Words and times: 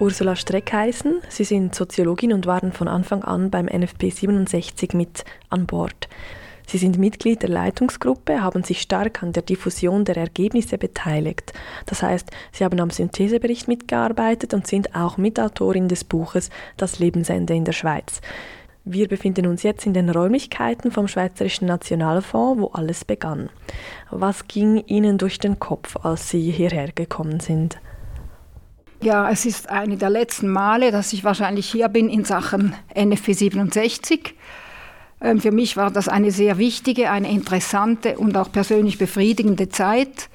Ursula 0.00 0.34
Streckheisen. 0.34 1.20
Sie 1.28 1.44
sind 1.44 1.74
Soziologin 1.74 2.32
und 2.32 2.46
waren 2.46 2.72
von 2.72 2.88
Anfang 2.88 3.22
an 3.22 3.50
beim 3.50 3.66
NFP 3.66 4.08
67 4.08 4.94
mit 4.94 5.24
an 5.50 5.66
Bord. 5.66 6.08
Sie 6.66 6.78
sind 6.78 6.96
Mitglied 6.96 7.42
der 7.42 7.50
Leitungsgruppe, 7.50 8.42
haben 8.42 8.64
sich 8.64 8.80
stark 8.80 9.22
an 9.22 9.32
der 9.32 9.42
Diffusion 9.42 10.06
der 10.06 10.16
Ergebnisse 10.16 10.78
beteiligt. 10.78 11.52
Das 11.84 12.02
heißt, 12.02 12.30
Sie 12.50 12.64
haben 12.64 12.80
am 12.80 12.88
Synthesebericht 12.88 13.68
mitgearbeitet 13.68 14.54
und 14.54 14.66
sind 14.66 14.94
auch 14.96 15.18
Mitautorin 15.18 15.88
des 15.88 16.04
Buches 16.04 16.48
Das 16.78 16.98
Lebensende 16.98 17.54
in 17.54 17.66
der 17.66 17.72
Schweiz. 17.72 18.22
Wir 18.86 19.06
befinden 19.06 19.46
uns 19.46 19.62
jetzt 19.64 19.84
in 19.84 19.92
den 19.92 20.08
Räumlichkeiten 20.08 20.92
vom 20.92 21.08
Schweizerischen 21.08 21.68
Nationalfonds, 21.68 22.62
wo 22.62 22.68
alles 22.68 23.04
begann. 23.04 23.50
Was 24.10 24.48
ging 24.48 24.78
Ihnen 24.86 25.18
durch 25.18 25.38
den 25.38 25.58
Kopf, 25.58 25.96
als 26.02 26.30
Sie 26.30 26.50
hierher 26.50 26.90
gekommen 26.92 27.40
sind? 27.40 27.78
Ja, 29.02 29.30
es 29.30 29.46
ist 29.46 29.70
eine 29.70 29.96
der 29.96 30.10
letzten 30.10 30.48
Male, 30.50 30.90
dass 30.90 31.14
ich 31.14 31.24
wahrscheinlich 31.24 31.70
hier 31.70 31.88
bin 31.88 32.10
in 32.10 32.26
Sachen 32.26 32.74
NFP 32.94 33.32
67. 33.32 34.34
Ähm, 35.22 35.40
für 35.40 35.52
mich 35.52 35.78
war 35.78 35.90
das 35.90 36.06
eine 36.06 36.30
sehr 36.30 36.58
wichtige, 36.58 37.10
eine 37.10 37.30
interessante 37.30 38.18
und 38.18 38.36
auch 38.36 38.52
persönlich 38.52 38.98
befriedigende 38.98 39.70
Zeit. 39.70 40.28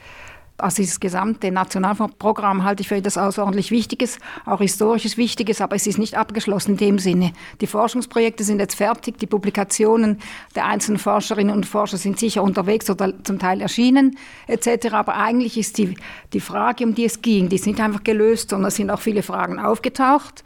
Also 0.58 0.78
dieses 0.78 1.02
gesamte 1.02 1.52
Nationalprogramm 1.52 2.64
halte 2.64 2.82
ich 2.82 2.88
für 2.88 2.96
etwas 2.96 3.18
außerordentlich 3.18 3.72
Wichtiges, 3.72 4.20
auch 4.46 4.60
historisches 4.62 5.18
Wichtiges, 5.18 5.60
aber 5.60 5.76
es 5.76 5.86
ist 5.86 5.98
nicht 5.98 6.16
abgeschlossen 6.16 6.72
in 6.72 6.78
dem 6.78 7.00
Sinne. 7.00 7.34
Die 7.60 7.68
Forschungsprojekte 7.68 8.46
sind 8.46 8.60
jetzt 8.60 8.76
fertig, 8.76 9.18
die 9.18 9.28
Publikationen 9.28 10.20
der 10.56 10.66
einzelnen 10.66 10.98
Forscherinnen 10.98 11.54
und 11.54 11.66
Forscher 11.66 11.98
sind 11.98 12.20
sicher 12.20 12.42
unterwegs 12.42 12.90
oder 12.90 13.12
zum 13.26 13.38
Teil 13.38 13.60
erschienen 13.60 14.18
etc. 14.48 14.94
Aber 14.94 15.16
eigentlich 15.16 15.58
ist 15.58 15.78
die, 15.78 15.96
die 16.32 16.40
Frage, 16.40 16.86
um 16.86 16.96
die 16.96 17.04
es 17.04 17.22
ging, 17.22 17.50
die 17.50 17.58
ist 17.58 17.68
nicht 17.68 17.82
einfach 17.82 18.06
gelöst, 18.06 18.52
sondern 18.52 18.70
es 18.70 18.76
sind 18.76 18.90
auch 18.92 19.02
viele 19.02 19.24
Fragen 19.24 19.60
aufgetaucht, 19.60 20.46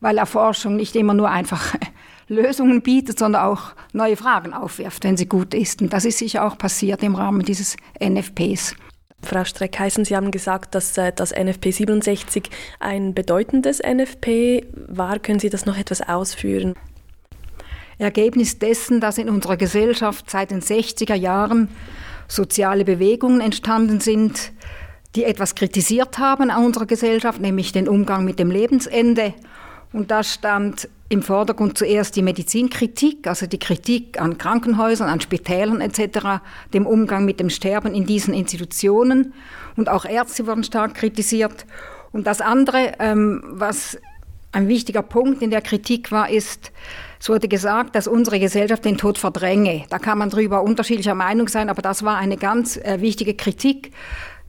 weil 0.00 0.18
Erforschung 0.18 0.74
nicht 0.74 0.96
immer 0.96 1.14
nur 1.14 1.30
einfach 1.30 1.76
Lösungen 2.28 2.82
bietet, 2.82 3.20
sondern 3.20 3.42
auch 3.42 3.74
neue 3.92 4.16
Fragen 4.16 4.52
aufwirft, 4.52 5.04
wenn 5.04 5.16
sie 5.16 5.28
gut 5.28 5.54
ist. 5.54 5.82
Und 5.82 5.92
das 5.92 6.04
ist 6.04 6.18
sicher 6.18 6.44
auch 6.44 6.58
passiert 6.58 7.04
im 7.04 7.14
Rahmen 7.14 7.42
dieses 7.42 7.76
NFPs. 8.00 8.74
Frau 9.26 9.44
Streckheisen, 9.44 10.04
Sie 10.04 10.16
haben 10.16 10.30
gesagt, 10.30 10.74
dass 10.74 10.96
äh, 10.96 11.12
das 11.14 11.32
NFP 11.32 11.70
67 11.70 12.50
ein 12.80 13.12
bedeutendes 13.12 13.80
NFP 13.80 14.66
war. 14.72 15.18
Können 15.18 15.38
Sie 15.38 15.50
das 15.50 15.66
noch 15.66 15.76
etwas 15.76 16.00
ausführen? 16.00 16.74
Ergebnis 17.98 18.58
dessen, 18.58 19.00
dass 19.00 19.18
in 19.18 19.28
unserer 19.28 19.56
Gesellschaft 19.56 20.30
seit 20.30 20.50
den 20.50 20.60
60er 20.60 21.14
Jahren 21.14 21.68
soziale 22.28 22.84
Bewegungen 22.84 23.40
entstanden 23.40 24.00
sind, 24.00 24.52
die 25.14 25.24
etwas 25.24 25.54
kritisiert 25.54 26.18
haben 26.18 26.50
an 26.50 26.64
unserer 26.64 26.86
Gesellschaft, 26.86 27.40
nämlich 27.40 27.72
den 27.72 27.88
Umgang 27.88 28.24
mit 28.24 28.38
dem 28.38 28.50
Lebensende. 28.50 29.34
Und 29.96 30.10
da 30.10 30.22
stand 30.22 30.90
im 31.08 31.22
Vordergrund 31.22 31.78
zuerst 31.78 32.16
die 32.16 32.22
Medizinkritik, 32.22 33.26
also 33.26 33.46
die 33.46 33.58
Kritik 33.58 34.20
an 34.20 34.36
Krankenhäusern, 34.36 35.08
an 35.08 35.22
Spitälern 35.22 35.80
etc., 35.80 36.42
dem 36.74 36.84
Umgang 36.84 37.24
mit 37.24 37.40
dem 37.40 37.48
Sterben 37.48 37.94
in 37.94 38.04
diesen 38.04 38.34
Institutionen. 38.34 39.32
Und 39.74 39.88
auch 39.88 40.04
Ärzte 40.04 40.46
wurden 40.46 40.64
stark 40.64 40.96
kritisiert. 40.96 41.64
Und 42.12 42.26
das 42.26 42.42
andere, 42.42 42.92
ähm, 42.98 43.42
was 43.46 43.96
ein 44.52 44.68
wichtiger 44.68 45.00
Punkt 45.00 45.40
in 45.40 45.50
der 45.50 45.62
Kritik 45.62 46.12
war, 46.12 46.28
ist, 46.28 46.72
es 47.18 47.30
wurde 47.30 47.48
gesagt, 47.48 47.94
dass 47.94 48.06
unsere 48.06 48.38
Gesellschaft 48.38 48.84
den 48.84 48.98
Tod 48.98 49.16
verdränge. 49.16 49.86
Da 49.88 49.98
kann 49.98 50.18
man 50.18 50.28
darüber 50.28 50.62
unterschiedlicher 50.62 51.14
Meinung 51.14 51.48
sein, 51.48 51.70
aber 51.70 51.80
das 51.80 52.02
war 52.02 52.18
eine 52.18 52.36
ganz 52.36 52.76
äh, 52.76 53.00
wichtige 53.00 53.32
Kritik 53.32 53.92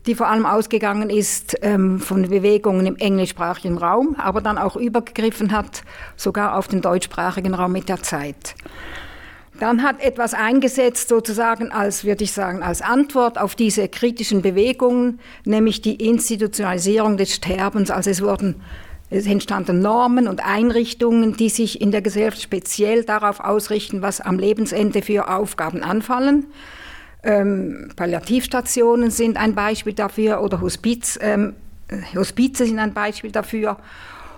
die 0.08 0.16
vor 0.16 0.28
allem 0.28 0.46
ausgegangen 0.46 1.10
ist 1.10 1.58
ähm, 1.62 2.00
von 2.00 2.24
Bewegungen 2.30 2.86
im 2.86 2.96
englischsprachigen 2.96 3.78
Raum, 3.78 4.16
aber 4.18 4.42
dann 4.42 4.58
auch 4.58 4.76
übergegriffen 4.76 5.52
hat, 5.52 5.84
sogar 6.16 6.58
auf 6.58 6.68
den 6.68 6.82
deutschsprachigen 6.82 7.54
Raum 7.54 7.74
mit 7.74 7.90
der 7.90 8.02
Zeit. 8.02 8.56
Dann 9.60 9.84
hat 9.84 10.02
etwas 10.02 10.34
eingesetzt, 10.34 11.10
sozusagen 11.10 11.72
als, 11.72 12.06
würde 12.06 12.24
ich 12.24 12.32
sagen, 12.32 12.62
als 12.62 12.82
Antwort 12.82 13.40
auf 13.40 13.56
diese 13.56 13.88
kritischen 13.88 14.42
Bewegungen, 14.42 15.20
nämlich 15.46 15.82
die 15.82 15.96
Institutionalisierung 15.96 17.18
des 17.18 17.34
Sterbens. 17.34 17.90
Also 17.90 18.12
es 18.12 18.22
wurden 18.22 18.62
es 19.10 19.26
entstanden 19.26 19.80
Normen 19.80 20.28
und 20.28 20.46
Einrichtungen, 20.46 21.36
die 21.38 21.50
sich 21.50 21.80
in 21.82 21.92
der 21.92 22.02
Gesellschaft 22.02 22.42
speziell 22.42 23.04
darauf 23.04 23.40
ausrichten, 23.40 24.02
was 24.02 24.20
am 24.22 24.38
Lebensende 24.38 25.02
für 25.02 25.30
Aufgaben 25.30 25.82
anfallen. 25.82 26.48
Ähm, 27.24 27.90
Palliativstationen 27.96 29.12
sind 29.12 29.38
ein 29.38 29.56
Beispiel 29.56 29.94
dafür 29.94 30.42
oder 30.42 30.62
Hospiz, 30.62 31.18
ähm, 31.22 31.56
Hospize 32.16 32.66
sind 32.66 32.80
ein 32.80 32.94
Beispiel 32.94 33.32
dafür. 33.32 33.78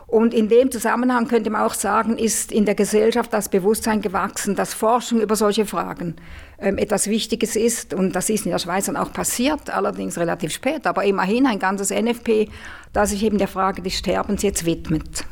Und 0.10 0.34
in 0.34 0.50
dem 0.50 0.72
Zusammenhang 0.72 1.28
könnte 1.28 1.52
man 1.52 1.62
auch 1.62 1.76
sagen, 1.76 2.18
ist 2.18 2.52
in 2.52 2.66
der 2.66 2.74
Gesellschaft 2.74 3.32
das 3.32 3.48
Bewusstsein 3.48 4.02
gewachsen, 4.02 4.56
dass 4.56 4.74
Forschung 4.74 5.22
über 5.22 5.36
solche 5.36 5.68
Fragen 5.68 6.16
ähm, 6.58 6.80
etwas 6.80 7.08
Wichtiges 7.08 7.56
ist. 7.56 7.94
Und 7.94 8.16
das 8.16 8.32
ist 8.32 8.46
in 8.46 8.52
der 8.52 8.58
Schweiz 8.58 8.88
dann 8.88 8.98
auch 8.98 9.14
passiert, 9.14 9.70
allerdings 9.70 10.18
relativ 10.18 10.52
spät, 10.52 10.88
aber 10.88 11.04
immerhin 11.04 11.46
ein 11.46 11.60
ganzes 11.60 11.92
NFP, 11.92 12.50
das 12.92 13.12
sich 13.12 13.24
eben 13.24 13.38
der 13.38 13.48
Frage 13.48 13.84
des 13.84 14.00
Sterbens 14.00 14.42
jetzt 14.42 14.66
widmet. 14.66 15.26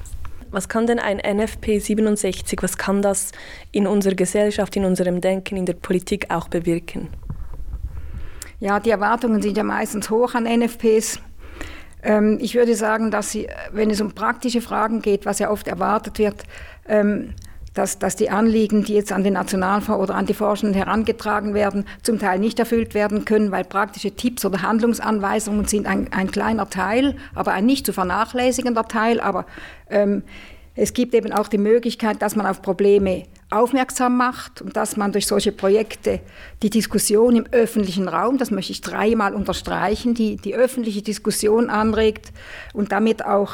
Was 0.51 0.69
kann 0.69 0.85
denn 0.85 0.99
ein 0.99 1.17
NFP 1.17 1.79
67, 1.79 2.61
was 2.61 2.77
kann 2.77 3.01
das 3.01 3.31
in 3.71 3.87
unserer 3.87 4.15
Gesellschaft, 4.15 4.75
in 4.75 4.85
unserem 4.85 5.21
Denken, 5.21 5.57
in 5.57 5.65
der 5.65 5.73
Politik 5.73 6.29
auch 6.29 6.49
bewirken? 6.49 7.09
Ja, 8.59 8.79
die 8.79 8.89
Erwartungen 8.89 9.41
sind 9.41 9.55
ja 9.55 9.63
meistens 9.63 10.09
hoch 10.09 10.33
an 10.33 10.45
NFPs. 10.45 11.19
Ähm, 12.01 12.39
ich 12.41 12.55
würde 12.55 12.73
sagen, 12.75 13.11
dass 13.11 13.31
sie, 13.31 13.47
wenn 13.71 13.91
es 13.91 14.01
um 14.01 14.13
praktische 14.13 14.61
Fragen 14.61 15.01
geht, 15.01 15.25
was 15.25 15.37
ja 15.37 15.51
oft 15.51 15.67
erwartet 15.67 16.17
wird, 16.17 16.43
ähm, 16.87 17.35
dass, 17.75 17.99
dass 17.99 18.15
die 18.15 18.31
Anliegen, 18.31 18.83
die 18.83 18.95
jetzt 18.95 19.11
an 19.11 19.23
den 19.23 19.33
Nationalfonds 19.33 20.01
oder 20.01 20.15
an 20.15 20.25
die 20.25 20.33
Forschenden 20.33 20.75
herangetragen 20.75 21.53
werden, 21.53 21.85
zum 22.01 22.17
Teil 22.17 22.39
nicht 22.39 22.57
erfüllt 22.57 22.95
werden 22.95 23.25
können, 23.25 23.51
weil 23.51 23.63
praktische 23.63 24.15
Tipps 24.15 24.43
oder 24.43 24.63
Handlungsanweisungen 24.63 25.65
sind 25.65 25.85
ein, 25.85 26.11
ein 26.11 26.31
kleiner 26.31 26.67
Teil, 26.69 27.15
aber 27.35 27.53
ein 27.53 27.67
nicht 27.67 27.85
zu 27.85 27.93
vernachlässigender 27.93 28.87
Teil. 28.87 29.19
Aber 29.19 29.45
ähm, 29.91 30.23
es 30.73 30.93
gibt 30.93 31.13
eben 31.13 31.31
auch 31.31 31.47
die 31.47 31.59
Möglichkeit, 31.59 32.23
dass 32.23 32.35
man 32.35 32.47
auf 32.47 32.63
Probleme 32.63 33.25
aufmerksam 33.49 34.17
macht 34.17 34.61
und 34.61 34.75
dass 34.75 34.97
man 34.97 35.11
durch 35.11 35.27
solche 35.27 35.51
Projekte 35.51 36.19
die 36.61 36.69
Diskussion 36.69 37.35
im 37.35 37.45
öffentlichen 37.51 38.07
Raum, 38.07 38.37
das 38.37 38.51
möchte 38.51 38.73
ich 38.73 38.81
dreimal 38.81 39.33
unterstreichen, 39.33 40.13
die, 40.13 40.35
die 40.35 40.53
öffentliche 40.53 41.01
Diskussion 41.01 41.69
anregt 41.69 42.33
und 42.73 42.91
damit 42.91 43.23
auch 43.23 43.53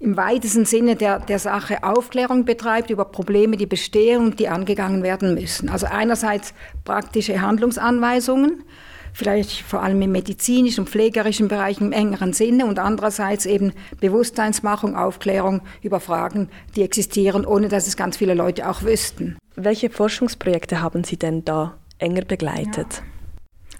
im 0.00 0.16
weitesten 0.16 0.64
Sinne 0.64 0.96
der, 0.96 1.20
der 1.20 1.38
Sache 1.38 1.84
Aufklärung 1.84 2.44
betreibt 2.44 2.90
über 2.90 3.04
Probleme, 3.04 3.56
die 3.56 3.66
bestehen 3.66 4.24
und 4.24 4.40
die 4.40 4.48
angegangen 4.48 5.04
werden 5.04 5.34
müssen. 5.34 5.68
Also 5.68 5.86
einerseits 5.86 6.52
praktische 6.84 7.40
Handlungsanweisungen, 7.40 8.64
vielleicht 9.12 9.62
vor 9.62 9.82
allem 9.82 10.00
im 10.02 10.12
medizinischen 10.12 10.82
und 10.82 10.90
pflegerischen 10.90 11.48
Bereich 11.48 11.80
im 11.80 11.92
engeren 11.92 12.32
Sinne 12.32 12.66
und 12.66 12.78
andererseits 12.78 13.46
eben 13.46 13.72
Bewusstseinsmachung, 14.00 14.96
Aufklärung 14.96 15.60
über 15.82 16.00
Fragen, 16.00 16.48
die 16.76 16.82
existieren, 16.82 17.44
ohne 17.44 17.68
dass 17.68 17.86
es 17.86 17.96
ganz 17.96 18.16
viele 18.16 18.34
Leute 18.34 18.68
auch 18.68 18.82
wüssten. 18.82 19.36
Welche 19.54 19.90
Forschungsprojekte 19.90 20.80
haben 20.80 21.04
Sie 21.04 21.16
denn 21.16 21.44
da 21.44 21.76
enger 21.98 22.22
begleitet? 22.22 22.86
Ja. 22.90 23.02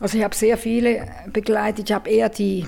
Also 0.00 0.18
ich 0.18 0.24
habe 0.24 0.34
sehr 0.34 0.58
viele 0.58 1.06
begleitet. 1.32 1.88
Ich 1.88 1.94
habe 1.94 2.10
eher 2.10 2.28
die 2.28 2.66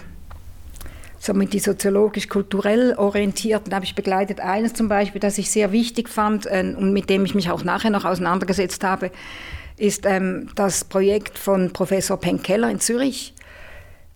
somit 1.24 1.54
die 1.54 1.58
soziologisch-kulturell 1.58 2.94
orientierten 2.96 3.74
habe 3.74 3.84
ich 3.84 3.94
begleitet. 3.94 4.40
Eines 4.40 4.74
zum 4.74 4.88
Beispiel, 4.88 5.20
das 5.20 5.38
ich 5.38 5.50
sehr 5.50 5.72
wichtig 5.72 6.08
fand 6.08 6.46
äh, 6.46 6.74
und 6.76 6.92
mit 6.92 7.08
dem 7.08 7.24
ich 7.24 7.34
mich 7.34 7.50
auch 7.50 7.64
nachher 7.64 7.90
noch 7.90 8.04
auseinandergesetzt 8.04 8.84
habe, 8.84 9.10
ist 9.76 10.06
ähm, 10.06 10.48
das 10.54 10.84
Projekt 10.84 11.38
von 11.38 11.72
Professor 11.72 12.18
Penkeller 12.18 12.70
in 12.70 12.80
Zürich, 12.80 13.34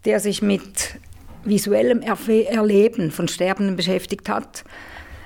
der 0.05 0.21
sich 0.21 0.43
mit 0.43 0.99
visuellem 1.45 2.03
Erleben 2.03 3.11
von 3.11 3.29
Sterbenden 3.29 3.77
beschäftigt 3.77 4.29
hat. 4.29 4.65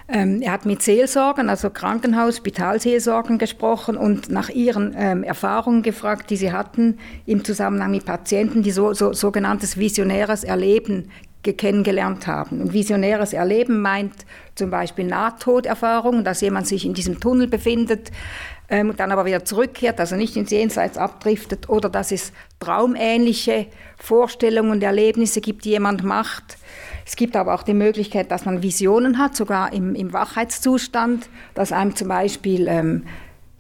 Ähm, 0.08 0.43
er 0.43 0.52
hat 0.52 0.67
mit 0.67 0.82
Seelsorgern, 0.82 1.49
also 1.49 1.69
Krankenhaus-, 1.69 2.38
Spitalseelsorgern 2.38 3.38
gesprochen 3.38 3.96
und 3.96 4.31
nach 4.31 4.50
ihren 4.50 4.94
ähm, 4.96 5.23
Erfahrungen 5.23 5.82
gefragt, 5.82 6.31
die 6.31 6.37
sie 6.37 6.52
hatten 6.52 6.99
im 7.25 7.44
Zusammenhang 7.44 7.90
mit 7.90 8.05
Patienten, 8.05 8.62
die 8.62 8.73
so, 8.73 8.93
so 8.93 9.12
sogenanntes 9.12 9.78
visionäres 9.78 10.44
Erleben 10.44 11.11
kennengelernt 11.42 12.26
haben. 12.26 12.60
Und 12.60 12.72
visionäres 12.72 13.32
Erleben 13.32 13.80
meint 13.80 14.14
zum 14.54 14.70
Beispiel 14.70 15.06
Nahtoderfahrungen, 15.06 16.24
dass 16.24 16.40
jemand 16.40 16.68
sich 16.68 16.86
in 16.86 16.94
diesem 16.94 17.18
Tunnel 17.18 17.48
befindet, 17.48 18.12
ähm, 18.68 18.94
dann 18.96 19.10
aber 19.10 19.24
wieder 19.24 19.44
zurückkehrt, 19.44 19.98
also 19.98 20.14
nicht 20.16 20.36
ins 20.36 20.50
Jenseits 20.50 20.96
abdriftet, 20.96 21.68
oder 21.68 21.88
dass 21.88 22.12
es 22.12 22.32
traumähnliche 22.60 23.66
Vorstellungen 23.98 24.70
und 24.70 24.82
Erlebnisse 24.82 25.40
gibt, 25.40 25.64
die 25.64 25.70
jemand 25.70 26.04
macht. 26.04 26.56
Es 27.04 27.16
gibt 27.16 27.36
aber 27.36 27.54
auch 27.54 27.64
die 27.64 27.74
Möglichkeit, 27.74 28.30
dass 28.30 28.44
man 28.44 28.62
Visionen 28.62 29.18
hat, 29.18 29.36
sogar 29.36 29.72
im, 29.72 29.94
im 29.94 30.12
Wachheitszustand, 30.12 31.28
dass 31.54 31.72
einem 31.72 31.96
zum 31.96 32.08
Beispiel 32.08 32.68
ähm, 32.68 33.04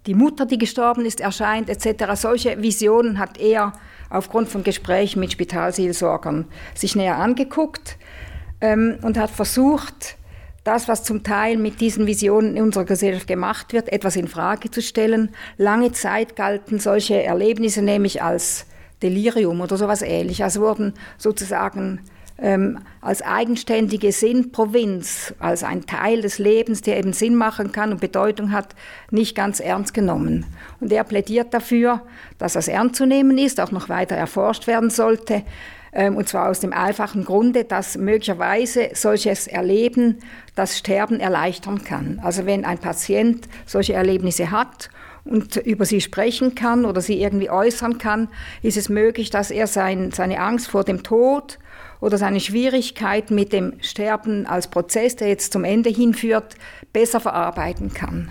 die 0.06 0.14
Mutter, 0.14 0.46
die 0.46 0.58
gestorben 0.58 1.04
ist, 1.04 1.20
erscheint, 1.20 1.68
etc. 1.68 2.04
Solche 2.14 2.62
Visionen 2.62 3.18
hat 3.18 3.38
er 3.38 3.72
aufgrund 4.12 4.48
von 4.48 4.62
Gesprächen 4.62 5.20
mit 5.20 5.32
Spitalseelsorgern 5.32 6.46
sich 6.74 6.96
näher 6.96 7.16
angeguckt 7.16 7.96
ähm, 8.60 8.98
und 9.02 9.18
hat 9.18 9.30
versucht, 9.30 10.16
das, 10.64 10.86
was 10.86 11.02
zum 11.02 11.24
Teil 11.24 11.56
mit 11.56 11.80
diesen 11.80 12.06
Visionen 12.06 12.56
in 12.56 12.62
unserer 12.62 12.84
Gesellschaft 12.84 13.26
gemacht 13.26 13.72
wird, 13.72 13.92
etwas 13.92 14.14
in 14.14 14.28
Frage 14.28 14.70
zu 14.70 14.80
stellen. 14.80 15.30
Lange 15.56 15.90
Zeit 15.90 16.36
galten 16.36 16.78
solche 16.78 17.20
Erlebnisse 17.22 17.82
nämlich 17.82 18.22
als 18.22 18.66
Delirium 19.02 19.60
oder 19.60 19.76
sowas 19.76 20.02
ähnliches. 20.02 20.44
Also 20.44 20.60
wurden 20.60 20.94
sozusagen 21.18 22.00
ähm, 22.38 22.78
als 23.00 23.22
eigenständige 23.22 24.12
Sinnprovinz, 24.12 25.34
als 25.38 25.64
ein 25.64 25.86
Teil 25.86 26.22
des 26.22 26.38
Lebens, 26.38 26.82
der 26.82 26.98
eben 26.98 27.12
Sinn 27.12 27.34
machen 27.34 27.72
kann 27.72 27.92
und 27.92 28.00
Bedeutung 28.00 28.52
hat, 28.52 28.74
nicht 29.10 29.34
ganz 29.36 29.60
ernst 29.60 29.94
genommen. 29.94 30.46
Und 30.80 30.92
er 30.92 31.04
plädiert 31.04 31.54
dafür, 31.54 32.02
dass 32.38 32.54
das 32.54 32.68
ernst 32.68 32.96
zu 32.96 33.06
nehmen 33.06 33.38
ist, 33.38 33.60
auch 33.60 33.72
noch 33.72 33.88
weiter 33.88 34.16
erforscht 34.16 34.66
werden 34.66 34.90
sollte. 34.90 35.42
Ähm, 35.92 36.16
und 36.16 36.28
zwar 36.28 36.48
aus 36.48 36.60
dem 36.60 36.72
einfachen 36.72 37.24
Grunde, 37.24 37.64
dass 37.64 37.96
möglicherweise 37.98 38.90
solches 38.94 39.46
Erleben 39.46 40.18
das 40.54 40.78
Sterben 40.78 41.20
erleichtern 41.20 41.84
kann. 41.84 42.20
Also 42.22 42.46
wenn 42.46 42.64
ein 42.64 42.78
Patient 42.78 43.46
solche 43.66 43.92
Erlebnisse 43.92 44.50
hat 44.50 44.90
und 45.24 45.56
über 45.56 45.84
sie 45.84 46.00
sprechen 46.00 46.54
kann 46.54 46.84
oder 46.84 47.00
sie 47.00 47.20
irgendwie 47.20 47.50
äußern 47.50 47.98
kann, 47.98 48.28
ist 48.62 48.76
es 48.76 48.88
möglich, 48.88 49.30
dass 49.30 49.50
er 49.50 49.66
sein, 49.66 50.10
seine 50.12 50.40
Angst 50.40 50.68
vor 50.68 50.84
dem 50.84 51.02
Tod 51.02 51.58
oder 52.02 52.18
seine 52.18 52.40
Schwierigkeit 52.40 53.30
mit 53.30 53.52
dem 53.52 53.74
Sterben 53.80 54.44
als 54.44 54.68
Prozess, 54.68 55.16
der 55.16 55.28
jetzt 55.28 55.52
zum 55.52 55.62
Ende 55.64 55.88
hinführt, 55.88 56.56
besser 56.92 57.20
verarbeiten 57.20 57.94
kann. 57.94 58.30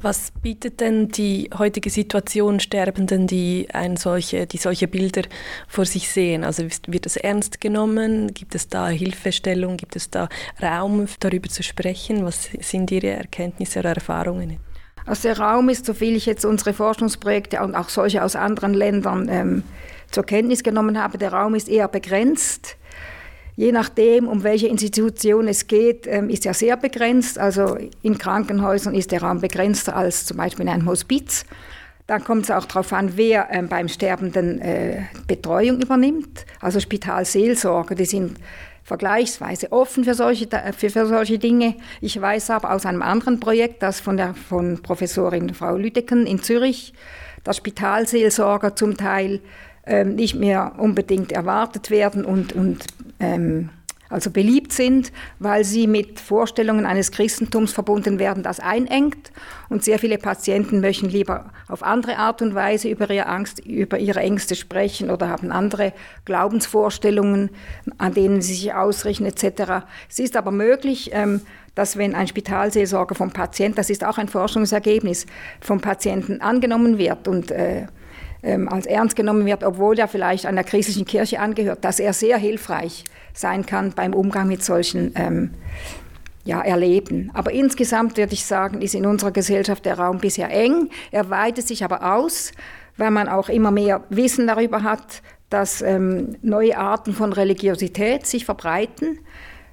Was 0.00 0.30
bietet 0.30 0.80
denn 0.80 1.08
die 1.08 1.50
heutige 1.58 1.90
Situation 1.90 2.60
Sterbenden, 2.60 3.26
die, 3.26 3.66
ein 3.72 3.96
solche, 3.96 4.46
die 4.46 4.58
solche 4.58 4.86
Bilder 4.86 5.22
vor 5.66 5.86
sich 5.86 6.08
sehen? 6.08 6.44
Also 6.44 6.64
wird 6.86 7.06
es 7.06 7.16
ernst 7.16 7.60
genommen? 7.60 8.32
Gibt 8.32 8.54
es 8.54 8.68
da 8.68 8.88
Hilfestellung? 8.88 9.76
Gibt 9.76 9.96
es 9.96 10.10
da 10.10 10.28
Raum, 10.62 11.08
darüber 11.18 11.48
zu 11.48 11.64
sprechen? 11.64 12.24
Was 12.24 12.50
sind 12.60 12.92
Ihre 12.92 13.08
Erkenntnisse 13.08 13.80
oder 13.80 13.94
Erfahrungen? 13.94 14.58
Also 15.04 15.22
der 15.22 15.38
Raum 15.38 15.68
ist, 15.70 15.86
soviel 15.86 16.14
ich 16.14 16.26
jetzt 16.26 16.44
unsere 16.44 16.74
Forschungsprojekte 16.74 17.60
und 17.62 17.74
auch 17.74 17.88
solche 17.88 18.22
aus 18.22 18.36
anderen 18.36 18.74
Ländern 18.74 19.28
ähm, 19.28 19.62
zur 20.10 20.24
Kenntnis 20.24 20.62
genommen 20.62 21.02
habe, 21.02 21.18
der 21.18 21.32
Raum 21.32 21.54
ist 21.54 21.68
eher 21.68 21.88
begrenzt. 21.88 22.77
Je 23.58 23.72
nachdem, 23.72 24.28
um 24.28 24.44
welche 24.44 24.68
Institution 24.68 25.48
es 25.48 25.66
geht, 25.66 26.06
ähm, 26.06 26.30
ist 26.30 26.46
er 26.46 26.54
sehr 26.54 26.76
begrenzt. 26.76 27.40
Also 27.40 27.76
in 28.02 28.16
Krankenhäusern 28.16 28.94
ist 28.94 29.10
der 29.10 29.20
Raum 29.20 29.40
begrenzter 29.40 29.96
als 29.96 30.26
zum 30.26 30.36
Beispiel 30.36 30.62
in 30.66 30.68
einem 30.68 30.86
Hospiz. 30.86 31.44
Dann 32.06 32.22
kommt 32.22 32.44
es 32.44 32.52
auch 32.52 32.66
darauf 32.66 32.92
an, 32.92 33.16
wer 33.16 33.48
ähm, 33.50 33.66
beim 33.66 33.88
Sterbenden 33.88 34.60
äh, 34.60 35.02
Betreuung 35.26 35.80
übernimmt. 35.80 36.46
Also 36.60 36.78
Spitalseelsorge, 36.78 37.96
die 37.96 38.04
sind 38.04 38.38
vergleichsweise 38.84 39.72
offen 39.72 40.04
für 40.04 40.14
solche, 40.14 40.46
für, 40.76 40.90
für 40.90 41.06
solche 41.06 41.40
Dinge. 41.40 41.74
Ich 42.00 42.20
weiß 42.20 42.50
aber 42.50 42.72
aus 42.72 42.86
einem 42.86 43.02
anderen 43.02 43.40
Projekt, 43.40 43.82
das 43.82 43.98
von 43.98 44.16
der 44.16 44.34
von 44.34 44.82
Professorin 44.84 45.52
Frau 45.52 45.76
Lüdecken 45.76 46.28
in 46.28 46.44
Zürich, 46.44 46.92
dass 47.42 47.56
Spitalseelsorger 47.56 48.76
zum 48.76 48.96
Teil 48.96 49.40
ähm, 49.84 50.14
nicht 50.14 50.36
mehr 50.36 50.74
unbedingt 50.78 51.32
erwartet 51.32 51.90
werden 51.90 52.24
und, 52.24 52.52
und 52.52 52.84
ähm, 53.20 53.70
also 54.10 54.30
beliebt 54.30 54.72
sind, 54.72 55.12
weil 55.38 55.64
sie 55.64 55.86
mit 55.86 56.18
Vorstellungen 56.18 56.86
eines 56.86 57.12
Christentums 57.12 57.72
verbunden 57.72 58.18
werden, 58.18 58.42
das 58.42 58.58
einengt. 58.58 59.32
Und 59.68 59.84
sehr 59.84 59.98
viele 59.98 60.16
Patienten 60.16 60.80
möchten 60.80 61.10
lieber 61.10 61.50
auf 61.68 61.82
andere 61.82 62.16
Art 62.16 62.40
und 62.40 62.54
Weise 62.54 62.88
über 62.88 63.10
ihre 63.10 63.26
Angst, 63.26 63.58
über 63.58 63.98
ihre 63.98 64.20
Ängste 64.20 64.56
sprechen 64.56 65.10
oder 65.10 65.28
haben 65.28 65.52
andere 65.52 65.92
Glaubensvorstellungen, 66.24 67.50
an 67.98 68.14
denen 68.14 68.40
sie 68.40 68.54
sich 68.54 68.72
ausrichten 68.72 69.26
etc. 69.26 69.84
Es 70.08 70.18
ist 70.18 70.36
aber 70.36 70.52
möglich, 70.52 71.10
ähm, 71.12 71.42
dass 71.74 71.96
wenn 71.96 72.14
ein 72.14 72.26
Spitalseelsorger 72.26 73.14
vom 73.14 73.30
Patienten, 73.30 73.76
das 73.76 73.90
ist 73.90 74.04
auch 74.04 74.18
ein 74.18 74.28
Forschungsergebnis, 74.28 75.26
vom 75.60 75.80
Patienten 75.80 76.40
angenommen 76.40 76.98
wird 76.98 77.28
und 77.28 77.50
äh, 77.50 77.86
ähm, 78.42 78.68
als 78.68 78.86
ernst 78.86 79.16
genommen 79.16 79.46
wird, 79.46 79.64
obwohl 79.64 79.98
er 79.98 80.08
vielleicht 80.08 80.46
einer 80.46 80.64
christlichen 80.64 81.04
Kirche 81.04 81.40
angehört, 81.40 81.84
dass 81.84 81.98
er 81.98 82.12
sehr 82.12 82.38
hilfreich 82.38 83.04
sein 83.32 83.66
kann 83.66 83.92
beim 83.92 84.14
Umgang 84.14 84.48
mit 84.48 84.62
solchen 84.62 85.12
ähm, 85.16 85.50
ja, 86.44 86.60
Erleben. 86.60 87.30
Aber 87.34 87.52
insgesamt 87.52 88.16
würde 88.16 88.32
ich 88.32 88.44
sagen, 88.44 88.80
ist 88.80 88.94
in 88.94 89.06
unserer 89.06 89.32
Gesellschaft 89.32 89.84
der 89.84 89.98
Raum 89.98 90.18
bisher 90.18 90.50
eng. 90.50 90.90
Er 91.10 91.30
weitet 91.30 91.68
sich 91.68 91.84
aber 91.84 92.14
aus, 92.14 92.52
weil 92.96 93.10
man 93.10 93.28
auch 93.28 93.48
immer 93.48 93.70
mehr 93.70 94.04
Wissen 94.08 94.46
darüber 94.46 94.82
hat, 94.82 95.22
dass 95.50 95.82
ähm, 95.82 96.36
neue 96.42 96.76
Arten 96.78 97.14
von 97.14 97.32
Religiosität 97.32 98.26
sich 98.26 98.44
verbreiten 98.44 99.18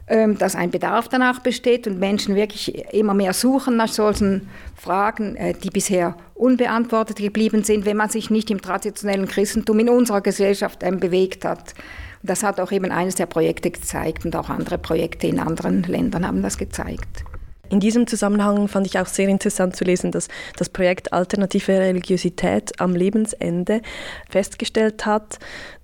dass 0.07 0.55
ein 0.55 0.69
Bedarf 0.69 1.07
danach 1.07 1.39
besteht 1.39 1.87
und 1.87 1.99
Menschen 1.99 2.35
wirklich 2.35 2.93
immer 2.93 3.15
mehr 3.15 3.33
suchen 3.33 3.75
nach 3.75 3.87
solchen 3.87 4.47
Fragen, 4.75 5.35
äh, 5.35 5.53
die 5.53 5.71
bisher 5.71 6.15
unbeantwortet 6.35 7.17
geblieben 7.17 7.63
sind, 7.63 7.85
wenn 7.85 7.97
man 7.97 8.09
sich 8.09 8.29
nicht 8.29 8.51
im 8.51 8.61
traditionellen 8.61 9.27
Christentum 9.27 9.79
in 9.79 9.89
unserer 9.89 10.21
Gesellschaft 10.21 10.83
ähm, 10.83 10.99
bewegt 10.99 11.43
hat. 11.43 11.73
Das 12.21 12.43
hat 12.43 12.59
auch 12.59 12.71
eben 12.71 12.91
eines 12.91 13.15
der 13.15 13.25
Projekte 13.25 13.71
gezeigt 13.71 14.25
und 14.25 14.35
auch 14.35 14.49
andere 14.49 14.77
Projekte 14.77 15.25
in 15.27 15.39
anderen 15.39 15.83
Ländern 15.83 16.27
haben 16.27 16.41
das 16.43 16.57
gezeigt. 16.57 17.23
In 17.69 17.79
diesem 17.79 18.05
Zusammenhang 18.05 18.67
fand 18.67 18.85
ich 18.85 18.99
auch 18.99 19.07
sehr 19.07 19.27
interessant 19.27 19.75
zu 19.75 19.83
lesen, 19.83 20.11
dass 20.11 20.27
das 20.55 20.69
Projekt 20.69 21.13
Alternative 21.13 21.71
Religiosität 21.71 22.79
am 22.79 22.95
Lebensende 22.95 23.81
festgestellt 24.29 25.05
hat, 25.05 25.39